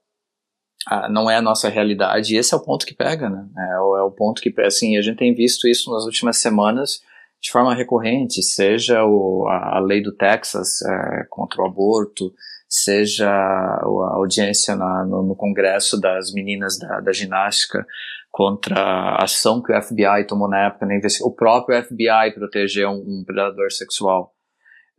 [1.11, 3.47] não é a nossa realidade, e esse é o ponto que pega, né?
[3.57, 7.01] É, o, é o ponto que, assim, a gente tem visto isso nas últimas semanas
[7.42, 12.33] de forma recorrente, seja o, a, a, lei do Texas é, contra o aborto,
[12.68, 17.85] seja a audiência na, no, no, Congresso das meninas da, da, ginástica
[18.31, 23.21] contra a ação que o FBI tomou na época, né, o próprio FBI protegeu um,
[23.21, 24.33] um predador sexual,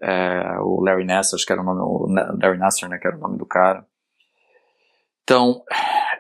[0.02, 2.08] é, o Larry Nassar, acho que era o nome, o
[2.42, 3.86] Larry Nassar, né, que era o nome do cara,
[5.24, 5.64] então,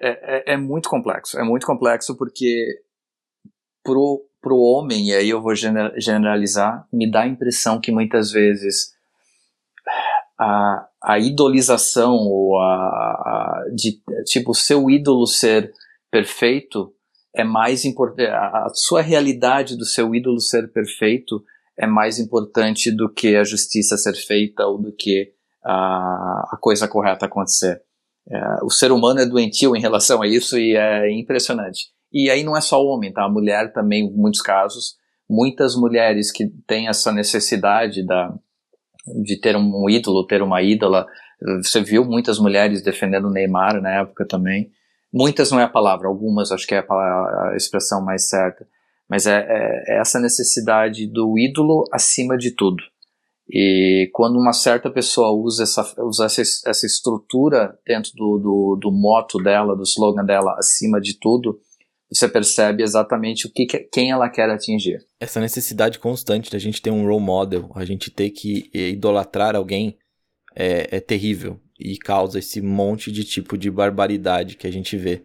[0.02, 1.38] é, é, é, muito complexo.
[1.39, 2.82] É muito complexo porque
[3.84, 8.94] pro, pro homem, e aí eu vou generalizar, me dá a impressão que muitas vezes
[10.39, 15.72] a, a idolização ou a, a de tipo seu ídolo ser
[16.10, 16.94] perfeito
[17.36, 21.44] é mais importante a sua realidade do seu ídolo ser perfeito
[21.78, 26.88] é mais importante do que a justiça ser feita ou do que a, a coisa
[26.88, 27.92] correta acontecer é,
[28.63, 31.88] o ser humano é doentio em relação a isso e é impressionante.
[32.12, 33.23] E aí não é só o homem, tá?
[33.23, 34.95] A mulher também, em muitos casos,
[35.29, 38.33] muitas mulheres que têm essa necessidade da,
[39.23, 41.07] de ter um ídolo, ter uma ídola.
[41.63, 44.71] Você viu muitas mulheres defendendo o Neymar na época também.
[45.12, 48.65] Muitas não é a palavra, algumas acho que é a, a expressão mais certa.
[49.09, 52.83] Mas é, é, é essa necessidade do ídolo acima de tudo.
[53.56, 58.92] E quando uma certa pessoa usa essa, usa essa, essa estrutura dentro do, do, do
[58.92, 61.60] moto dela, do slogan dela, acima de tudo,
[62.12, 65.06] você percebe exatamente o que, quem ela quer atingir.
[65.20, 70.00] Essa necessidade constante da gente ter um role model, a gente ter que idolatrar alguém,
[70.56, 75.24] é, é terrível e causa esse monte de tipo de barbaridade que a gente vê.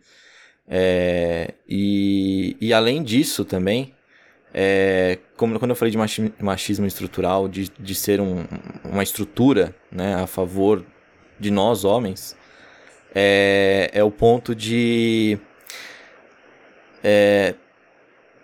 [0.66, 3.94] É, e, e além disso também,
[4.52, 5.98] é, como quando eu falei de
[6.42, 8.44] machismo estrutural, de, de ser um,
[8.84, 10.84] uma estrutura né, a favor
[11.38, 12.36] de nós homens,
[13.14, 15.38] é, é o ponto de
[17.02, 17.54] é,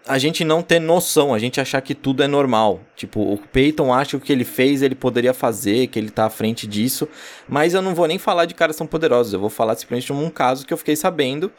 [0.07, 2.81] a gente não ter noção, a gente achar que tudo é normal.
[2.95, 6.27] Tipo, o Peyton acha que o que ele fez ele poderia fazer, que ele tá
[6.27, 7.09] à frente disso,
[7.49, 10.13] mas eu não vou nem falar de caras tão poderosos, eu vou falar simplesmente de
[10.13, 11.51] um caso que eu fiquei sabendo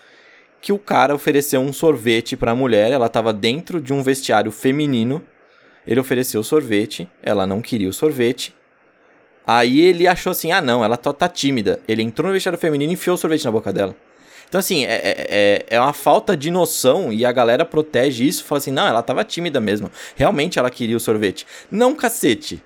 [0.62, 4.52] que o cara ofereceu um sorvete para a mulher, ela estava dentro de um vestiário
[4.52, 5.22] feminino.
[5.86, 8.56] Ele ofereceu o sorvete, ela não queria o sorvete.
[9.46, 11.80] Aí ele achou assim: ah, não, ela tá, tá tímida.
[11.88, 13.96] Ele entrou no vestiário feminino e enfiou o sorvete na boca dela.
[14.48, 18.44] Então, assim, é, é, é, é uma falta de noção e a galera protege isso.
[18.44, 19.92] Fala assim: não, ela tava tímida mesmo.
[20.16, 21.46] Realmente ela queria o sorvete.
[21.70, 22.64] Não, cacete.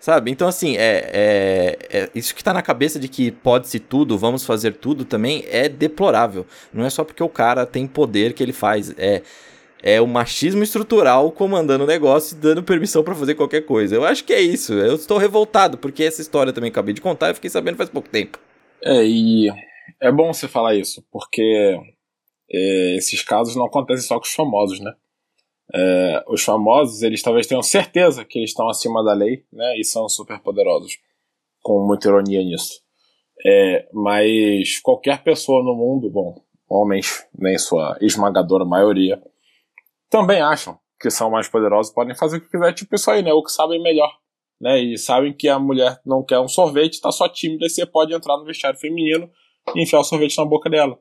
[0.00, 0.30] Sabe?
[0.30, 4.44] Então, assim, é, é, é, isso que tá na cabeça de que pode-se tudo, vamos
[4.44, 6.46] fazer tudo também é deplorável.
[6.72, 8.94] Não é só porque o cara tem poder que ele faz.
[8.96, 9.22] É,
[9.82, 13.94] é o machismo estrutural comandando o negócio e dando permissão para fazer qualquer coisa.
[13.94, 14.72] Eu acho que é isso.
[14.72, 18.08] Eu estou revoltado, porque essa história também acabei de contar e fiquei sabendo faz pouco
[18.08, 18.38] tempo.
[18.82, 19.50] É, e
[20.00, 21.76] é bom você falar isso, porque
[22.50, 24.92] é, esses casos não acontecem só com os famosos, né?
[25.74, 29.78] É, os famosos, eles talvez tenham certeza que eles estão acima da lei, né?
[29.78, 30.98] E são super poderosos,
[31.62, 32.80] com muita ironia nisso.
[33.44, 36.34] É, mas qualquer pessoa no mundo, bom,
[36.68, 39.22] homens, nem sua esmagadora maioria,
[40.10, 43.32] também acham que são mais poderosos, podem fazer o que quiser, tipo isso aí, né?
[43.32, 44.10] O que sabem melhor.
[44.60, 44.78] Né?
[44.80, 48.12] E sabem que a mulher não quer um sorvete, tá só tímida, e você pode
[48.12, 49.30] entrar no vestiário feminino
[49.74, 50.98] e enfiar o sorvete na boca dela.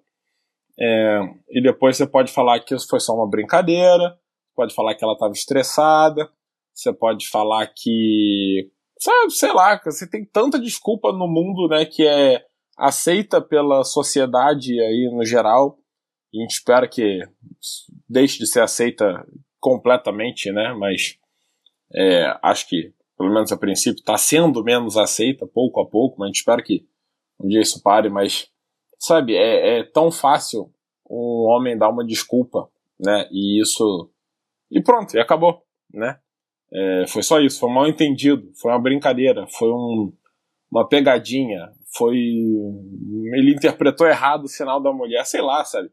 [0.80, 4.16] É, e depois você pode falar que isso foi só uma brincadeira,
[4.58, 6.28] pode falar que ela estava estressada,
[6.74, 8.72] você pode falar que.
[9.00, 12.44] Sabe, sei lá, você tem tanta desculpa no mundo, né, que é
[12.76, 15.78] aceita pela sociedade aí no geral.
[16.34, 17.22] E a gente espera que
[18.10, 19.26] deixe de ser aceita
[19.60, 20.74] completamente, né?
[20.74, 21.18] Mas
[21.94, 26.26] é, acho que, pelo menos a princípio, está sendo menos aceita pouco a pouco, mas
[26.26, 26.86] a gente espera que
[27.40, 28.50] um dia isso pare, mas
[29.00, 30.72] sabe, é, é tão fácil
[31.10, 33.28] um homem dar uma desculpa, né?
[33.32, 34.10] E isso.
[34.72, 36.20] E pronto, e acabou, né?
[36.72, 40.12] É, foi só isso, foi um mal entendido, foi uma brincadeira, foi um,
[40.72, 42.18] uma pegadinha, foi.
[42.18, 45.90] Ele interpretou errado o sinal da mulher, sei lá, sabe?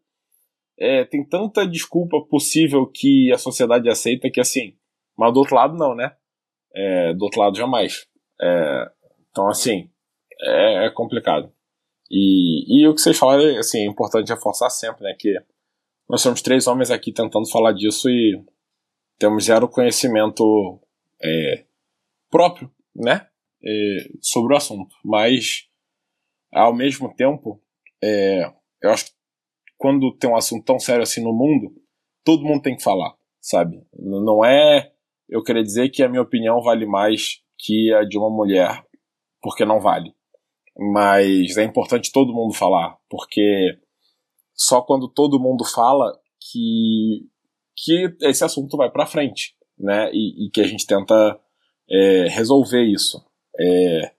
[0.79, 4.77] É, tem tanta desculpa possível que a sociedade aceita que assim.
[5.17, 6.17] Mas do outro lado, não, né?
[6.75, 8.07] É, do outro lado, jamais.
[8.41, 8.91] É,
[9.31, 9.89] então, assim,
[10.41, 11.53] é, é complicado.
[12.11, 15.15] E, e o que vocês falaram, assim, é importante reforçar sempre, né?
[15.19, 15.33] Que
[16.09, 18.43] nós somos três homens aqui tentando falar disso e
[19.19, 20.81] temos zero conhecimento
[21.23, 21.65] é,
[22.31, 23.27] próprio, né?
[23.63, 24.95] É, sobre o assunto.
[25.05, 25.69] Mas,
[26.53, 27.61] ao mesmo tempo,
[28.03, 29.13] é, eu acho que
[29.77, 31.75] quando tem um assunto tão sério assim no mundo,
[32.25, 33.83] todo mundo tem que falar, sabe?
[33.99, 34.93] Não é
[35.29, 38.85] eu querer dizer que a minha opinião vale mais que a de uma mulher,
[39.41, 40.15] porque não vale
[40.77, 43.79] mas é importante todo mundo falar, porque
[44.55, 47.29] só quando todo mundo fala que,
[47.77, 50.11] que esse assunto vai para frente, né?
[50.13, 51.39] E, e, que a gente tenta
[51.91, 53.25] é, resolver isso.
[53.59, 54.13] É,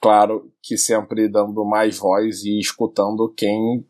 [0.00, 3.84] claro que sempre dando mais voz e escutando quem,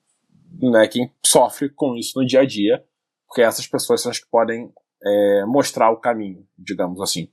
[0.61, 2.85] né, quem sofre com isso no dia a dia,
[3.27, 4.73] porque essas pessoas são as que podem
[5.05, 7.29] é, mostrar o caminho, digamos assim.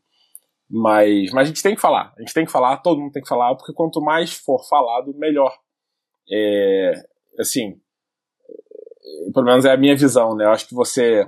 [0.70, 3.22] Mas, mas a gente tem que falar, a gente tem que falar, todo mundo tem
[3.22, 5.56] que falar, porque quanto mais for falado, melhor.
[6.32, 6.94] É,
[7.40, 7.80] assim,
[9.34, 10.46] pelo menos é a minha visão, né?
[10.46, 11.28] Eu acho que você.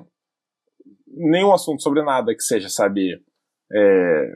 [1.15, 3.21] Nenhum assunto sobre nada que seja, sabe?
[3.71, 4.31] É,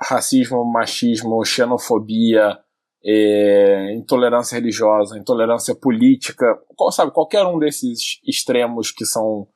[0.00, 2.58] racismo, machismo, xenofobia,
[3.04, 7.12] é, intolerância religiosa, intolerância política, qual, sabe?
[7.12, 9.46] Qualquer um desses extremos que são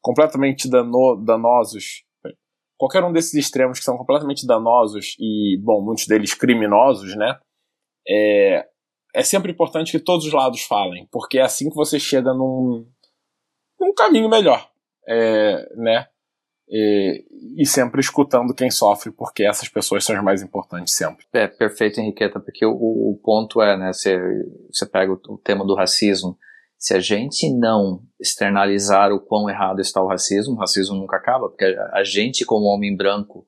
[0.00, 2.04] completamente dano, danosos
[2.80, 7.38] qualquer um desses extremos que são completamente danosos e, bom, muitos deles criminosos, né?
[8.08, 8.66] É,
[9.14, 12.88] é sempre importante que todos os lados falem, porque é assim que você chega num,
[13.78, 14.66] num caminho melhor,
[15.06, 16.08] é, né?
[16.72, 17.24] E,
[17.58, 21.26] e, sempre escutando quem sofre, porque essas pessoas são as mais importantes sempre.
[21.32, 24.16] É, perfeito, Henriqueta, porque o, o ponto é, né, você,
[24.72, 26.38] você pega o, o tema do racismo,
[26.78, 31.48] se a gente não externalizar o quão errado está o racismo, o racismo nunca acaba,
[31.48, 33.44] porque a gente, como homem branco,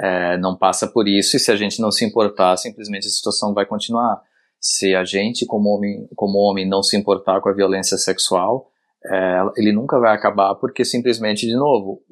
[0.00, 3.52] é, não passa por isso, e se a gente não se importar, simplesmente a situação
[3.52, 4.20] vai continuar.
[4.58, 8.71] Se a gente, como homem, como homem não se importar com a violência sexual,
[9.04, 12.02] é, ele nunca vai acabar, porque simplesmente, de novo,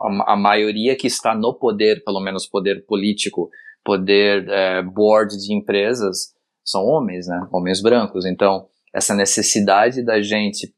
[0.00, 3.50] a, a, maioria que está no poder, pelo menos poder político,
[3.84, 6.32] poder é, board de empresas,
[6.64, 7.48] são homens, né?
[7.52, 8.24] Homens brancos.
[8.24, 10.72] Então, essa necessidade da gente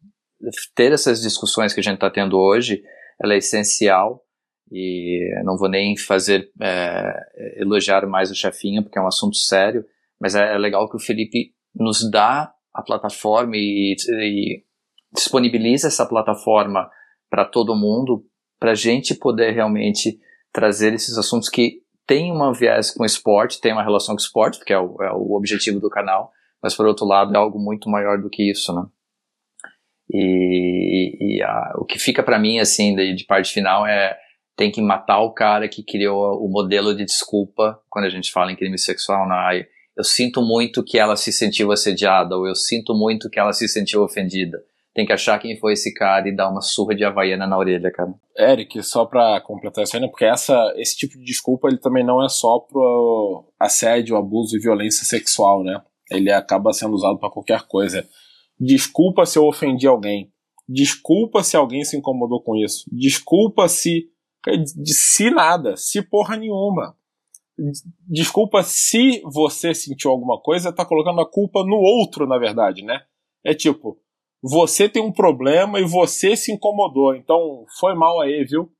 [0.74, 2.82] ter essas discussões que a gente está tendo hoje,
[3.22, 4.22] ela é essencial
[4.70, 9.84] e não vou nem fazer é, elogiar mais o chefinho porque é um assunto sério,
[10.18, 14.64] mas é, é legal que o Felipe nos dá a plataforma e, e
[15.12, 16.90] disponibiliza essa plataforma
[17.30, 18.24] para todo mundo,
[18.58, 20.18] para a gente poder realmente
[20.52, 24.72] trazer esses assuntos que têm uma viés com esporte, tem uma relação com esporte, porque
[24.72, 26.30] é o, é o objetivo do canal,
[26.62, 28.86] mas por outro lado é algo muito maior do que isso, né?
[30.10, 34.18] E, e a, o que fica para mim assim de, de, parte final é
[34.54, 38.52] tem que matar o cara que criou o modelo de desculpa quando a gente fala
[38.52, 39.64] em crime sexual na né?
[39.96, 43.68] eu sinto muito que ela se sentiu assediada ou eu sinto muito que ela se
[43.68, 44.62] sentiu ofendida.
[44.94, 47.90] Tem que achar quem foi esse cara e dar uma surra de havaiana na orelha,
[47.90, 48.12] cara.
[48.36, 52.04] Eric, só pra completar isso aí, né, porque essa, esse tipo de desculpa ele também
[52.04, 55.80] não é só pro assédio, abuso e violência sexual, né?
[56.10, 58.06] Ele acaba sendo usado para qualquer coisa.
[58.60, 60.30] Desculpa se eu ofendi alguém.
[60.68, 62.84] Desculpa se alguém se incomodou com isso.
[62.92, 64.10] Desculpa se.
[64.84, 65.76] Se nada.
[65.76, 66.96] Se porra nenhuma.
[68.08, 73.00] Desculpa se você sentiu alguma coisa, tá colocando a culpa no outro, na verdade, né?
[73.44, 73.98] É tipo,
[74.42, 77.14] você tem um problema e você se incomodou.
[77.14, 78.70] Então, foi mal aí, viu?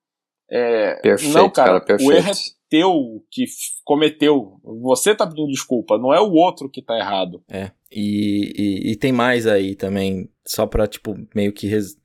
[0.51, 2.11] É, perfeito, não, cara, cara perfeito.
[2.11, 2.35] o erro é
[2.69, 3.45] teu que
[3.85, 4.61] cometeu.
[4.83, 7.43] Você tá pedindo desculpa, não é o outro que tá errado.
[7.51, 7.71] É.
[7.91, 11.97] E, e, e tem mais aí também, só pra, tipo, meio que res...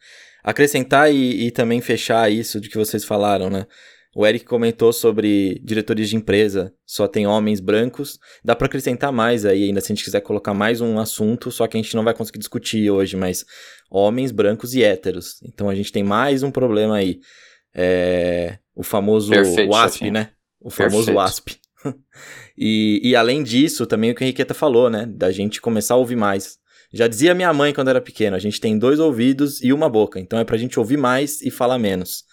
[0.43, 3.65] acrescentar e, e também fechar isso de que vocês falaram, né?
[4.19, 8.17] O Eric comentou sobre diretores de empresa, só tem homens brancos.
[8.43, 11.67] Dá para acrescentar mais aí, ainda se a gente quiser colocar mais um assunto, só
[11.67, 13.45] que a gente não vai conseguir discutir hoje, mas
[13.91, 15.39] homens brancos e héteros.
[15.43, 17.19] Então a gente tem mais um problema aí.
[17.75, 20.31] É, o famoso Perfeito, WASP, né?
[20.59, 21.17] O famoso Perfeito.
[21.17, 21.57] WASP.
[22.57, 25.05] e, e além disso, também o que a Henriqueta falou, né?
[25.05, 26.57] Da gente começar a ouvir mais.
[26.91, 30.19] Já dizia minha mãe quando era pequena, a gente tem dois ouvidos e uma boca,
[30.19, 32.25] então é pra gente ouvir mais e falar menos.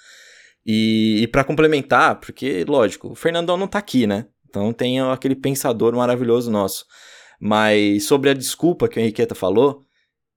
[0.67, 4.27] E, e para complementar, porque, lógico, o Fernandão não tá aqui, né?
[4.49, 6.87] Então tem aquele pensador maravilhoso nosso.
[7.41, 9.83] Mas sobre a desculpa que o Henriqueta falou,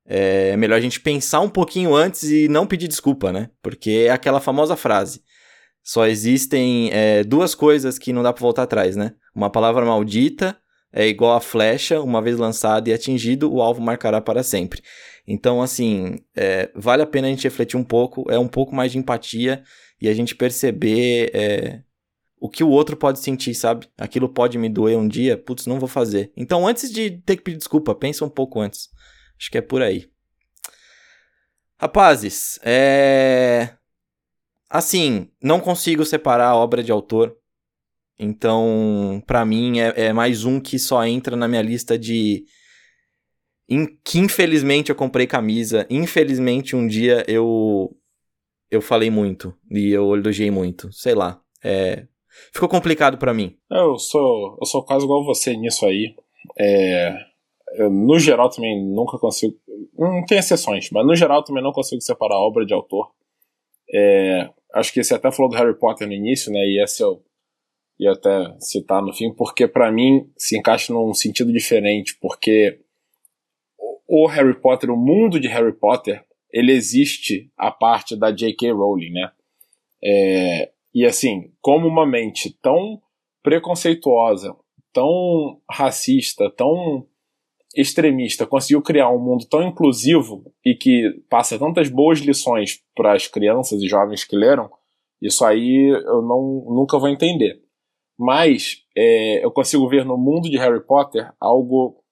[0.06, 3.50] é melhor a gente pensar um pouquinho antes e não pedir desculpa, né?
[3.62, 5.22] Porque é aquela famosa frase.
[5.84, 9.14] Só existem é, duas coisas que não dá pra voltar atrás, né?
[9.34, 10.58] Uma palavra maldita
[10.92, 14.82] é igual a flecha, uma vez lançado e atingido, o alvo marcará para sempre.
[15.28, 18.92] Então, assim, é, vale a pena a gente refletir um pouco, é um pouco mais
[18.92, 19.64] de empatia
[20.00, 21.82] e a gente perceber é,
[22.40, 23.88] o que o outro pode sentir, sabe?
[23.98, 26.32] Aquilo pode me doer um dia, putz, não vou fazer.
[26.36, 28.90] Então, antes de ter que pedir desculpa, pensa um pouco antes.
[29.40, 30.10] Acho que é por aí.
[31.80, 33.74] Rapazes, é.
[34.70, 37.38] Assim, não consigo separar a obra de autor.
[38.20, 42.46] Então, pra mim, é, é mais um que só entra na minha lista de.
[43.70, 45.86] Em, que infelizmente eu comprei camisa.
[45.90, 47.96] Infelizmente um dia eu.
[48.70, 49.54] Eu falei muito.
[49.72, 50.92] E eu elogiei muito.
[50.92, 51.42] Sei lá.
[51.64, 52.06] É,
[52.54, 53.58] ficou complicado pra mim.
[53.72, 56.16] Eu sou, eu sou quase igual você nisso aí.
[56.60, 57.18] É,
[57.76, 59.56] eu, no geral também nunca consigo.
[59.98, 63.12] Não tem exceções, mas no geral também não consigo separar a obra de autor.
[63.94, 66.60] É, acho que você até falou do Harry Potter no início, né?
[66.60, 67.24] E esse eu
[68.00, 72.80] ia até citar no fim, porque para mim se encaixa num sentido diferente, porque
[74.08, 78.72] o Harry Potter, o mundo de Harry Potter, ele existe a parte da J.K.
[78.72, 79.32] Rowling, né?
[80.04, 83.02] É, e assim, como uma mente tão
[83.44, 84.56] preconceituosa,
[84.94, 87.08] tão racista, tão
[87.76, 93.28] extremista conseguiu criar um mundo tão inclusivo e que passa tantas boas lições para as
[93.28, 94.70] crianças e jovens que leram,
[95.22, 97.62] isso aí eu não, nunca vou entender.
[98.18, 102.04] Mas é, eu consigo ver no mundo de Harry Potter algo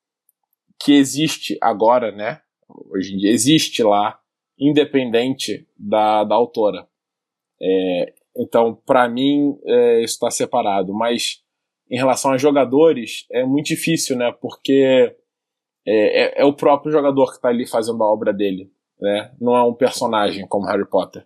[0.79, 2.41] que existe agora, né?
[2.91, 4.19] Hoje em dia existe lá,
[4.57, 6.87] independente da, da autora.
[7.61, 10.93] É, então, para mim, é, isso está separado.
[10.93, 11.43] Mas
[11.89, 14.31] em relação a jogadores, é muito difícil, né?
[14.41, 15.15] Porque
[15.85, 19.31] é, é, é o próprio jogador que está ali fazendo a obra dele, né?
[19.39, 21.25] Não é um personagem como Harry Potter.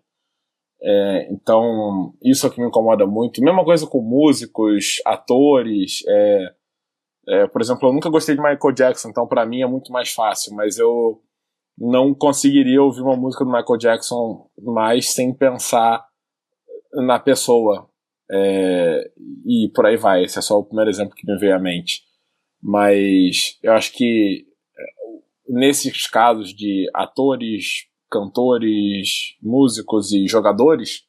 [0.81, 3.43] É, então, isso é que me incomoda muito.
[3.43, 6.03] Mesma coisa com músicos, atores.
[6.07, 6.53] É,
[7.27, 10.11] é, por exemplo, eu nunca gostei de Michael Jackson, então para mim é muito mais
[10.11, 11.21] fácil, mas eu
[11.79, 16.05] não conseguiria ouvir uma música do Michael Jackson mais sem pensar
[16.93, 17.89] na pessoa.
[18.31, 19.11] É,
[19.45, 20.23] e por aí vai.
[20.23, 22.03] Esse é só o primeiro exemplo que me veio à mente.
[22.61, 24.45] Mas eu acho que
[25.47, 31.03] nesses casos de atores, cantores, músicos e jogadores,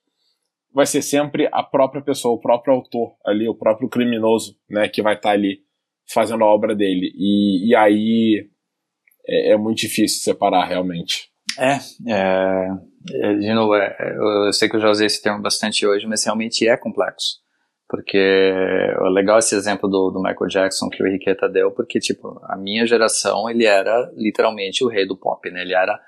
[0.72, 5.02] vai ser sempre a própria pessoa, o próprio autor ali, o próprio criminoso, né, que
[5.02, 5.64] vai estar tá ali
[6.08, 7.12] fazendo a obra dele.
[7.16, 8.48] E, e aí
[9.26, 11.28] é, é, muito difícil separar realmente.
[11.58, 12.68] É, é,
[13.12, 13.96] é de novo, é,
[14.46, 17.40] eu sei que eu já usei esse termo bastante hoje, mas realmente é complexo.
[17.88, 22.40] Porque é legal esse exemplo do, do Michael Jackson que o Henriqueta deu, porque, tipo,
[22.44, 25.62] a minha geração, ele era literalmente o rei do pop, né?
[25.62, 26.00] Ele era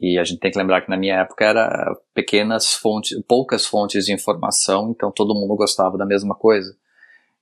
[0.00, 4.06] e a gente tem que lembrar que na minha época era pequenas fontes, poucas fontes
[4.06, 6.74] de informação, então todo mundo gostava da mesma coisa.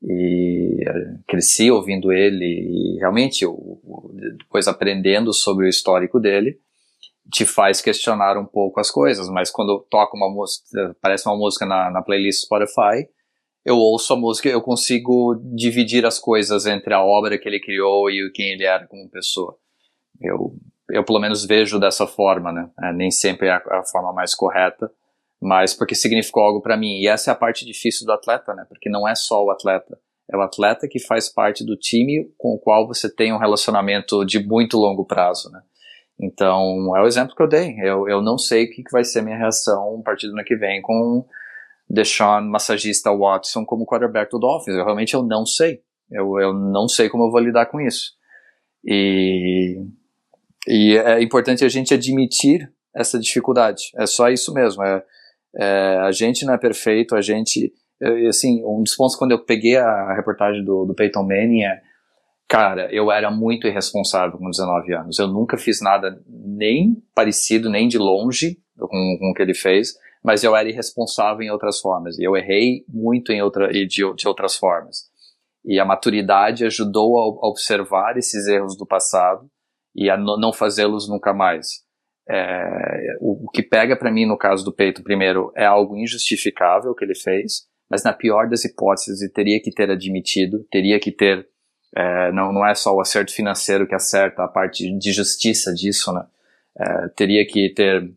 [0.04, 0.84] E
[1.28, 3.46] cresci ouvindo ele e realmente,
[4.38, 6.58] depois aprendendo sobre o histórico dele,
[7.30, 9.28] te faz questionar um pouco as coisas.
[9.28, 13.08] Mas quando toca uma música, aparece uma música na, na playlist Spotify,
[13.64, 18.10] eu ouço a música, eu consigo dividir as coisas entre a obra que ele criou
[18.10, 19.56] e quem ele era como pessoa.
[20.20, 20.56] Eu,
[20.90, 22.68] eu pelo menos vejo dessa forma, né?
[22.82, 24.90] É, nem sempre é a, a, forma mais correta,
[25.42, 27.00] mas porque significou algo para mim.
[27.00, 28.64] E essa é a parte difícil do atleta, né?
[28.68, 29.98] Porque não é só o atleta,
[30.30, 34.24] é o atleta que faz parte do time com o qual você tem um relacionamento
[34.24, 35.60] de muito longo prazo, né?
[36.20, 37.74] Então, é o exemplo que eu dei.
[37.80, 40.54] Eu, eu não sei o que, vai ser minha reação a partir do ano que
[40.54, 41.26] vem com
[41.90, 44.76] Deshaun, massagista Watson como quarterback do Dolphins.
[44.76, 45.80] Eu realmente eu não sei.
[46.08, 48.12] Eu, eu não sei como eu vou lidar com isso.
[48.84, 49.76] E,
[50.68, 53.90] e é importante a gente admitir essa dificuldade.
[53.96, 54.84] É só isso mesmo.
[54.84, 55.02] É,
[55.54, 57.72] é, a gente não é perfeito, a gente.
[58.28, 61.80] assim, um dos pontos quando eu peguei a reportagem do, do Peyton Manning é.
[62.48, 65.18] Cara, eu era muito irresponsável com 19 anos.
[65.18, 69.94] Eu nunca fiz nada nem parecido, nem de longe com, com o que ele fez,
[70.22, 72.18] mas eu era irresponsável em outras formas.
[72.18, 75.10] E eu errei muito em outra, de, de outras formas.
[75.64, 79.48] E a maturidade ajudou a observar esses erros do passado
[79.94, 81.84] e a não fazê-los nunca mais.
[82.28, 86.94] É, o, o, que pega para mim no caso do Peito, primeiro, é algo injustificável
[86.94, 91.10] que ele fez, mas na pior das hipóteses, ele teria que ter admitido, teria que
[91.10, 91.46] ter.
[91.94, 96.12] É, não, não é só o acerto financeiro que acerta a parte de justiça disso,
[96.12, 96.24] né?
[96.78, 98.10] É, teria que ter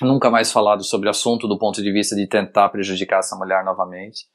[0.00, 3.64] nunca mais falado sobre o assunto do ponto de vista de tentar prejudicar essa mulher
[3.64, 4.26] novamente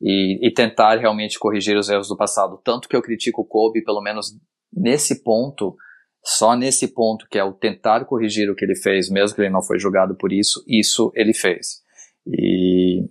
[0.00, 2.60] e, e, tentar realmente corrigir os erros do passado.
[2.64, 4.34] Tanto que eu critico o Kobe, pelo menos
[4.72, 5.76] nesse ponto,
[6.24, 9.50] só nesse ponto, que é o tentar corrigir o que ele fez, mesmo que ele
[9.50, 11.82] não foi julgado por isso, isso ele fez.
[12.26, 13.04] E,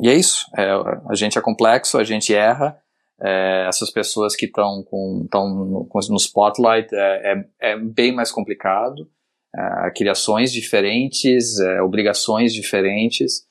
[0.00, 0.46] e é isso.
[0.56, 0.68] É,
[1.08, 2.76] a gente é complexo, a gente erra.
[3.20, 9.08] É, essas pessoas que estão com, no, no spotlight é, é, é, bem mais complicado.
[9.56, 13.46] É, criações diferentes, é, obrigações diferentes.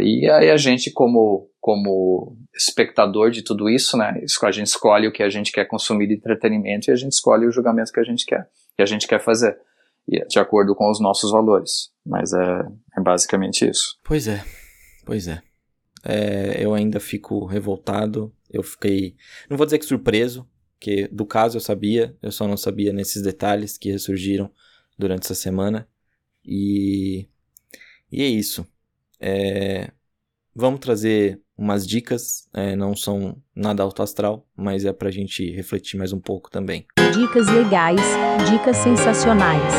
[0.00, 5.12] E aí a gente, como, como espectador de tudo isso, né, a gente escolhe o
[5.12, 8.04] que a gente quer consumir de entretenimento e a gente escolhe o julgamento que a
[8.04, 9.58] gente quer, que a gente quer fazer,
[10.08, 11.90] e de acordo com os nossos valores.
[12.04, 12.62] Mas é,
[12.96, 13.98] é basicamente isso.
[14.02, 14.42] Pois é,
[15.04, 15.42] pois é.
[16.02, 16.64] é.
[16.64, 19.16] Eu ainda fico revoltado, eu fiquei,
[19.48, 20.48] não vou dizer que surpreso,
[20.80, 24.50] que do caso eu sabia, eu só não sabia nesses detalhes que ressurgiram
[24.98, 25.86] durante essa semana.
[26.44, 27.28] E,
[28.10, 28.66] e é isso.
[29.20, 29.92] É,
[30.54, 35.98] vamos trazer umas dicas, é, não são nada alto astral, mas é pra gente refletir
[35.98, 36.86] mais um pouco também.
[37.12, 38.00] Dicas legais,
[38.50, 39.70] dicas sensacionais.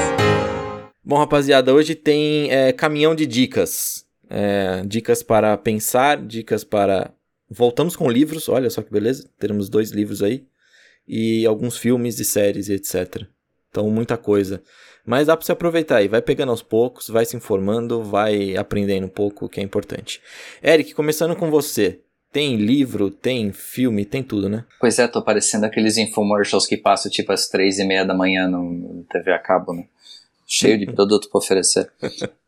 [1.04, 4.06] Bom, rapaziada, hoje tem é, caminhão de dicas.
[4.30, 7.12] É, dicas para pensar, dicas para.
[7.50, 9.28] Voltamos com livros, olha só que beleza.
[9.40, 10.46] Teremos dois livros aí.
[11.08, 13.26] E alguns filmes e séries e etc.
[13.72, 14.62] Então, muita coisa.
[15.06, 19.06] Mas dá para você aproveitar aí, vai pegando aos poucos, vai se informando, vai aprendendo
[19.06, 20.22] um pouco, que é importante.
[20.64, 22.00] Eric, começando com você.
[22.32, 24.64] Tem livro, tem filme, tem tudo, né?
[24.80, 28.48] Pois é, tô parecendo aqueles infomercials que passam tipo às três e meia da manhã
[28.48, 29.86] no TV a cabo, né?
[30.48, 31.92] Cheio de produto para oferecer.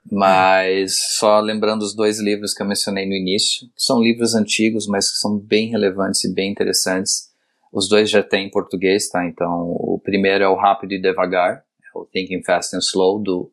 [0.09, 4.87] Mas só lembrando os dois livros que eu mencionei no início, que são livros antigos,
[4.87, 7.29] mas que são bem relevantes e bem interessantes.
[7.71, 9.25] Os dois já têm em português, tá?
[9.25, 11.63] Então, o primeiro é o Rápido e Devagar,
[12.11, 13.51] Thinking Fast and Slow, do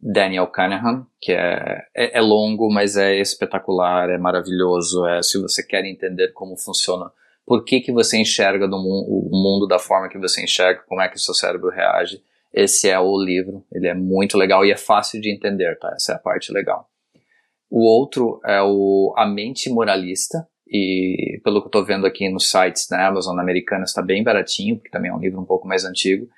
[0.00, 5.62] Daniel Kahneman, que é, é, é, longo, mas é espetacular, é maravilhoso, é se você
[5.62, 7.10] quer entender como funciona,
[7.44, 11.08] por que, que você enxerga do o mundo da forma que você enxerga, como é
[11.08, 12.22] que o seu cérebro reage,
[12.52, 15.92] esse é o livro, ele é muito legal e é fácil de entender, tá?
[15.94, 16.88] Essa é a parte legal.
[17.70, 22.50] O outro é o A Mente Moralista, e pelo que eu estou vendo aqui nos
[22.50, 25.84] sites da Amazon americana está bem baratinho, porque também é um livro um pouco mais
[25.84, 26.28] antigo,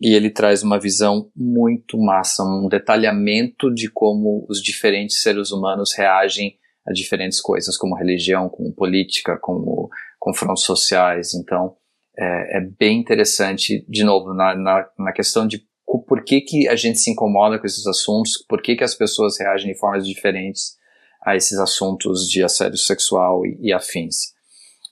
[0.00, 5.92] e ele traz uma visão muito massa, um detalhamento de como os diferentes seres humanos
[5.94, 11.34] reagem a diferentes coisas, como religião, como política, como confrontos sociais.
[11.34, 11.76] Então,
[12.18, 15.62] é, é bem interessante, de novo, na, na, na, questão de
[16.06, 19.38] por que, que a gente se incomoda com esses assuntos, por que, que as pessoas
[19.38, 20.78] reagem de formas diferentes
[21.22, 24.32] a esses assuntos de assédio sexual e, e afins.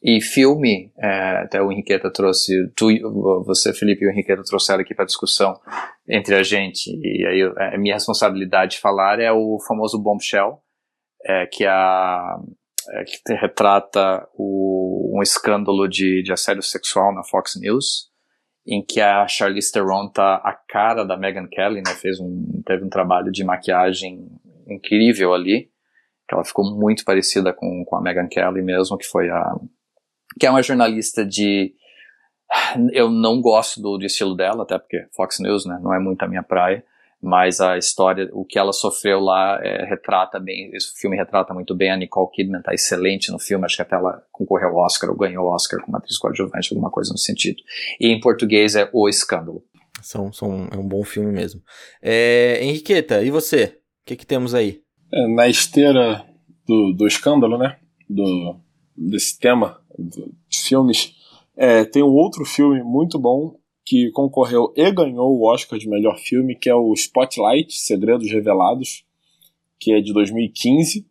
[0.02, 2.86] E filme, é, até o Henriqueta trouxe, tu,
[3.44, 5.58] você, Felipe, e o Henriqueta trouxeram aqui para discussão
[6.08, 10.60] entre a gente, e aí é, a minha responsabilidade de falar é o famoso Bombshell,
[11.24, 12.38] é, que, é a,
[12.90, 18.08] é, que retrata o, um escândalo de, de assédio sexual na Fox News,
[18.64, 22.84] em que a Charlize Theron tá a cara da Meghan Kelly, né, fez um, teve
[22.84, 24.28] um trabalho de maquiagem
[24.68, 25.70] incrível ali,
[26.28, 29.56] que ela ficou muito parecida com, com a Meghan Kelly mesmo, que foi a
[30.38, 31.74] que é uma jornalista de.
[32.92, 36.22] Eu não gosto do, do, estilo dela, até porque Fox News né, não é muito
[36.22, 36.82] a minha praia,
[37.22, 40.70] mas a história, o que ela sofreu lá, é, retrata bem.
[40.72, 41.90] Esse filme retrata muito bem.
[41.90, 45.16] A Nicole Kidman está excelente no filme, acho que até ela concorreu ao Oscar ou
[45.16, 47.62] ganhou o Oscar como atriz coadjuvante, alguma coisa no sentido.
[48.00, 49.62] E em português é O Escândalo.
[50.00, 51.60] São, são, é um bom filme mesmo.
[52.00, 53.78] É, Henriqueta, e você?
[54.02, 54.80] O que, que temos aí?
[55.12, 56.24] É, na esteira
[56.66, 57.76] do, do escândalo, né?
[58.08, 58.60] Do,
[58.98, 61.14] desse tema de filmes,
[61.56, 66.18] é, tem um outro filme muito bom que concorreu e ganhou o Oscar de melhor
[66.18, 69.04] filme, que é o Spotlight Segredos Revelados,
[69.80, 71.06] que é de 2015,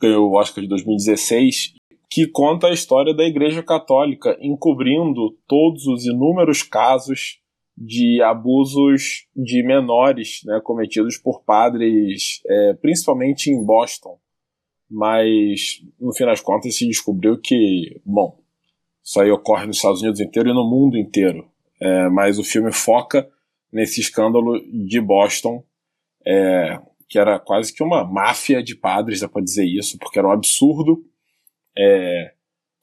[0.00, 1.74] ganhou o Oscar de 2016,
[2.10, 7.40] que conta a história da Igreja Católica encobrindo todos os inúmeros casos
[7.76, 14.16] de abusos de menores né, cometidos por padres, é, principalmente em Boston.
[14.94, 18.38] Mas, no fim das contas, se descobriu que, bom,
[19.02, 21.48] isso aí ocorre nos Estados Unidos inteiro e no mundo inteiro.
[21.80, 23.28] É, mas o filme foca
[23.72, 25.64] nesse escândalo de Boston,
[26.24, 26.78] é,
[27.08, 30.32] que era quase que uma máfia de padres, dá pra dizer isso, porque era um
[30.32, 31.04] absurdo,
[31.76, 32.32] é,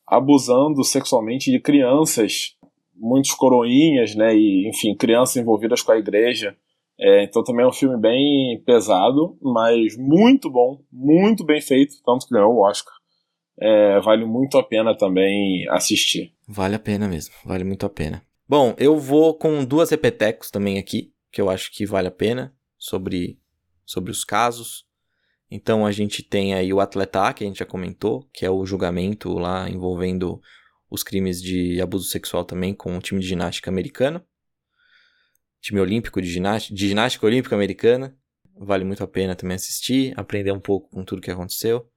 [0.05, 2.57] abusando sexualmente de crianças
[2.93, 4.35] muitos coroinhas, né?
[4.35, 6.57] E, enfim, crianças envolvidas com a igreja.
[7.01, 12.27] É, então também é um filme bem pesado, mas muito bom, muito bem feito, tanto
[12.27, 12.93] que ganhou o Oscar.
[13.59, 16.31] É, vale muito a pena também assistir.
[16.47, 18.23] Vale a pena mesmo, vale muito a pena.
[18.47, 22.53] Bom, eu vou com duas repetecos também aqui, que eu acho que vale a pena,
[22.77, 23.39] sobre,
[23.85, 24.85] sobre os casos.
[25.49, 28.65] Então a gente tem aí o Atleta, que a gente já comentou, que é o
[28.65, 30.39] julgamento lá envolvendo
[30.89, 34.21] os crimes de abuso sexual também com o time de ginástica americano.
[35.61, 38.17] Time olímpico de ginástica, de ginástica olímpica americana.
[38.55, 41.87] Vale muito a pena também assistir, aprender um pouco com tudo que aconteceu.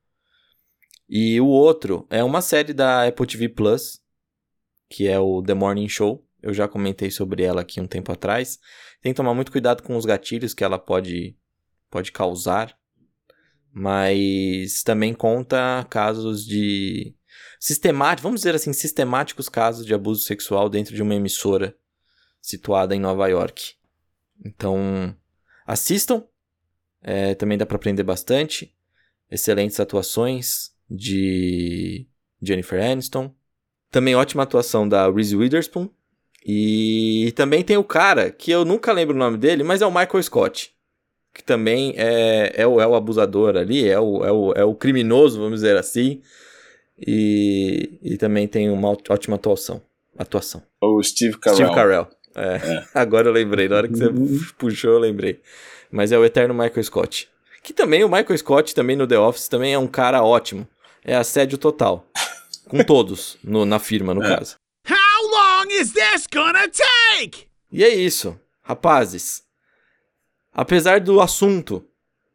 [1.09, 4.01] E o outro é uma série da Apple TV Plus,
[4.89, 6.27] que é o The Morning Show.
[6.43, 8.59] Eu já comentei sobre ela aqui um tempo atrás.
[9.01, 11.37] Tem que tomar muito cuidado com os gatilhos que ela pode,
[11.91, 12.77] pode causar.
[13.73, 17.15] Mas também conta casos de
[17.59, 21.75] sistemáticos, vamos dizer assim, sistemáticos casos de abuso sexual dentro de uma emissora
[22.45, 23.73] situada em Nova York.
[24.45, 25.17] Então,
[25.67, 26.23] assistam.
[27.03, 28.75] É, também dá para aprender bastante.
[29.31, 32.07] Excelentes atuações de
[32.43, 33.35] Jennifer Aniston.
[33.91, 35.89] Também ótima atuação da Reese Witherspoon.
[36.45, 39.91] E também tem o cara, que eu nunca lembro o nome dele, mas é o
[39.91, 40.75] Michael Scott.
[41.33, 44.75] Que também é, é, o, é o abusador ali, é o, é, o, é o
[44.75, 46.21] criminoso, vamos dizer assim.
[46.99, 49.81] E, e também tem uma ótima atuação.
[50.19, 50.63] atuação.
[50.83, 51.57] O Steve Carell.
[51.57, 52.09] Steve Carell.
[52.35, 52.57] É.
[52.57, 52.85] é.
[52.95, 54.11] Agora eu lembrei, na hora que você
[54.59, 55.41] puxou, eu lembrei.
[55.91, 57.29] Mas é o eterno Michael Scott.
[57.63, 60.69] Que também, o Michael Scott, também no The Office, também é um cara ótimo.
[61.05, 62.07] É assédio total.
[62.69, 64.37] Com todos, no, na firma, no é.
[64.37, 64.57] caso.
[64.89, 67.47] How long is this gonna take?
[67.73, 69.43] E é isso, rapazes.
[70.53, 71.85] Apesar do assunto,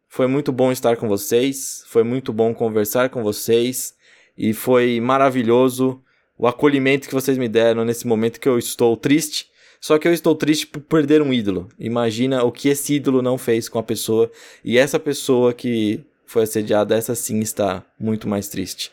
[0.08, 3.94] foi muito bom estar com vocês, foi muito bom conversar com vocês.
[4.36, 6.02] E foi maravilhoso
[6.36, 9.46] o acolhimento que vocês me deram nesse momento que eu estou triste.
[9.80, 11.68] Só que eu estou triste por perder um ídolo.
[11.78, 14.30] Imagina o que esse ídolo não fez com a pessoa.
[14.62, 18.92] E essa pessoa que foi assediada, essa sim está muito mais triste.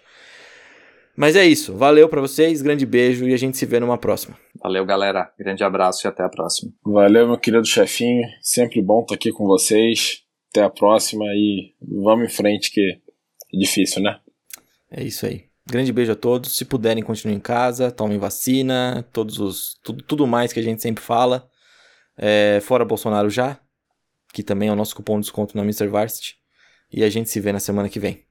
[1.16, 1.76] Mas é isso.
[1.76, 4.38] Valeu para vocês, grande beijo e a gente se vê numa próxima.
[4.62, 5.32] Valeu, galera.
[5.38, 6.72] Grande abraço e até a próxima.
[6.86, 8.22] Valeu, meu querido chefinho.
[8.42, 10.24] Sempre bom estar aqui com vocês.
[10.52, 12.82] Até a próxima e vamos em frente que
[13.54, 14.20] é difícil, né?
[14.90, 15.47] É isso aí.
[15.70, 16.56] Grande beijo a todos.
[16.56, 19.78] Se puderem, continuem em casa, tomem vacina, todos os.
[19.84, 21.50] Tudo, tudo mais que a gente sempre fala.
[22.18, 23.60] É, fora Bolsonaro já,
[24.34, 25.88] que também é o nosso cupom de desconto na Mr.
[25.88, 26.38] Varsity.
[26.90, 28.26] E a gente se vê na semana que vem.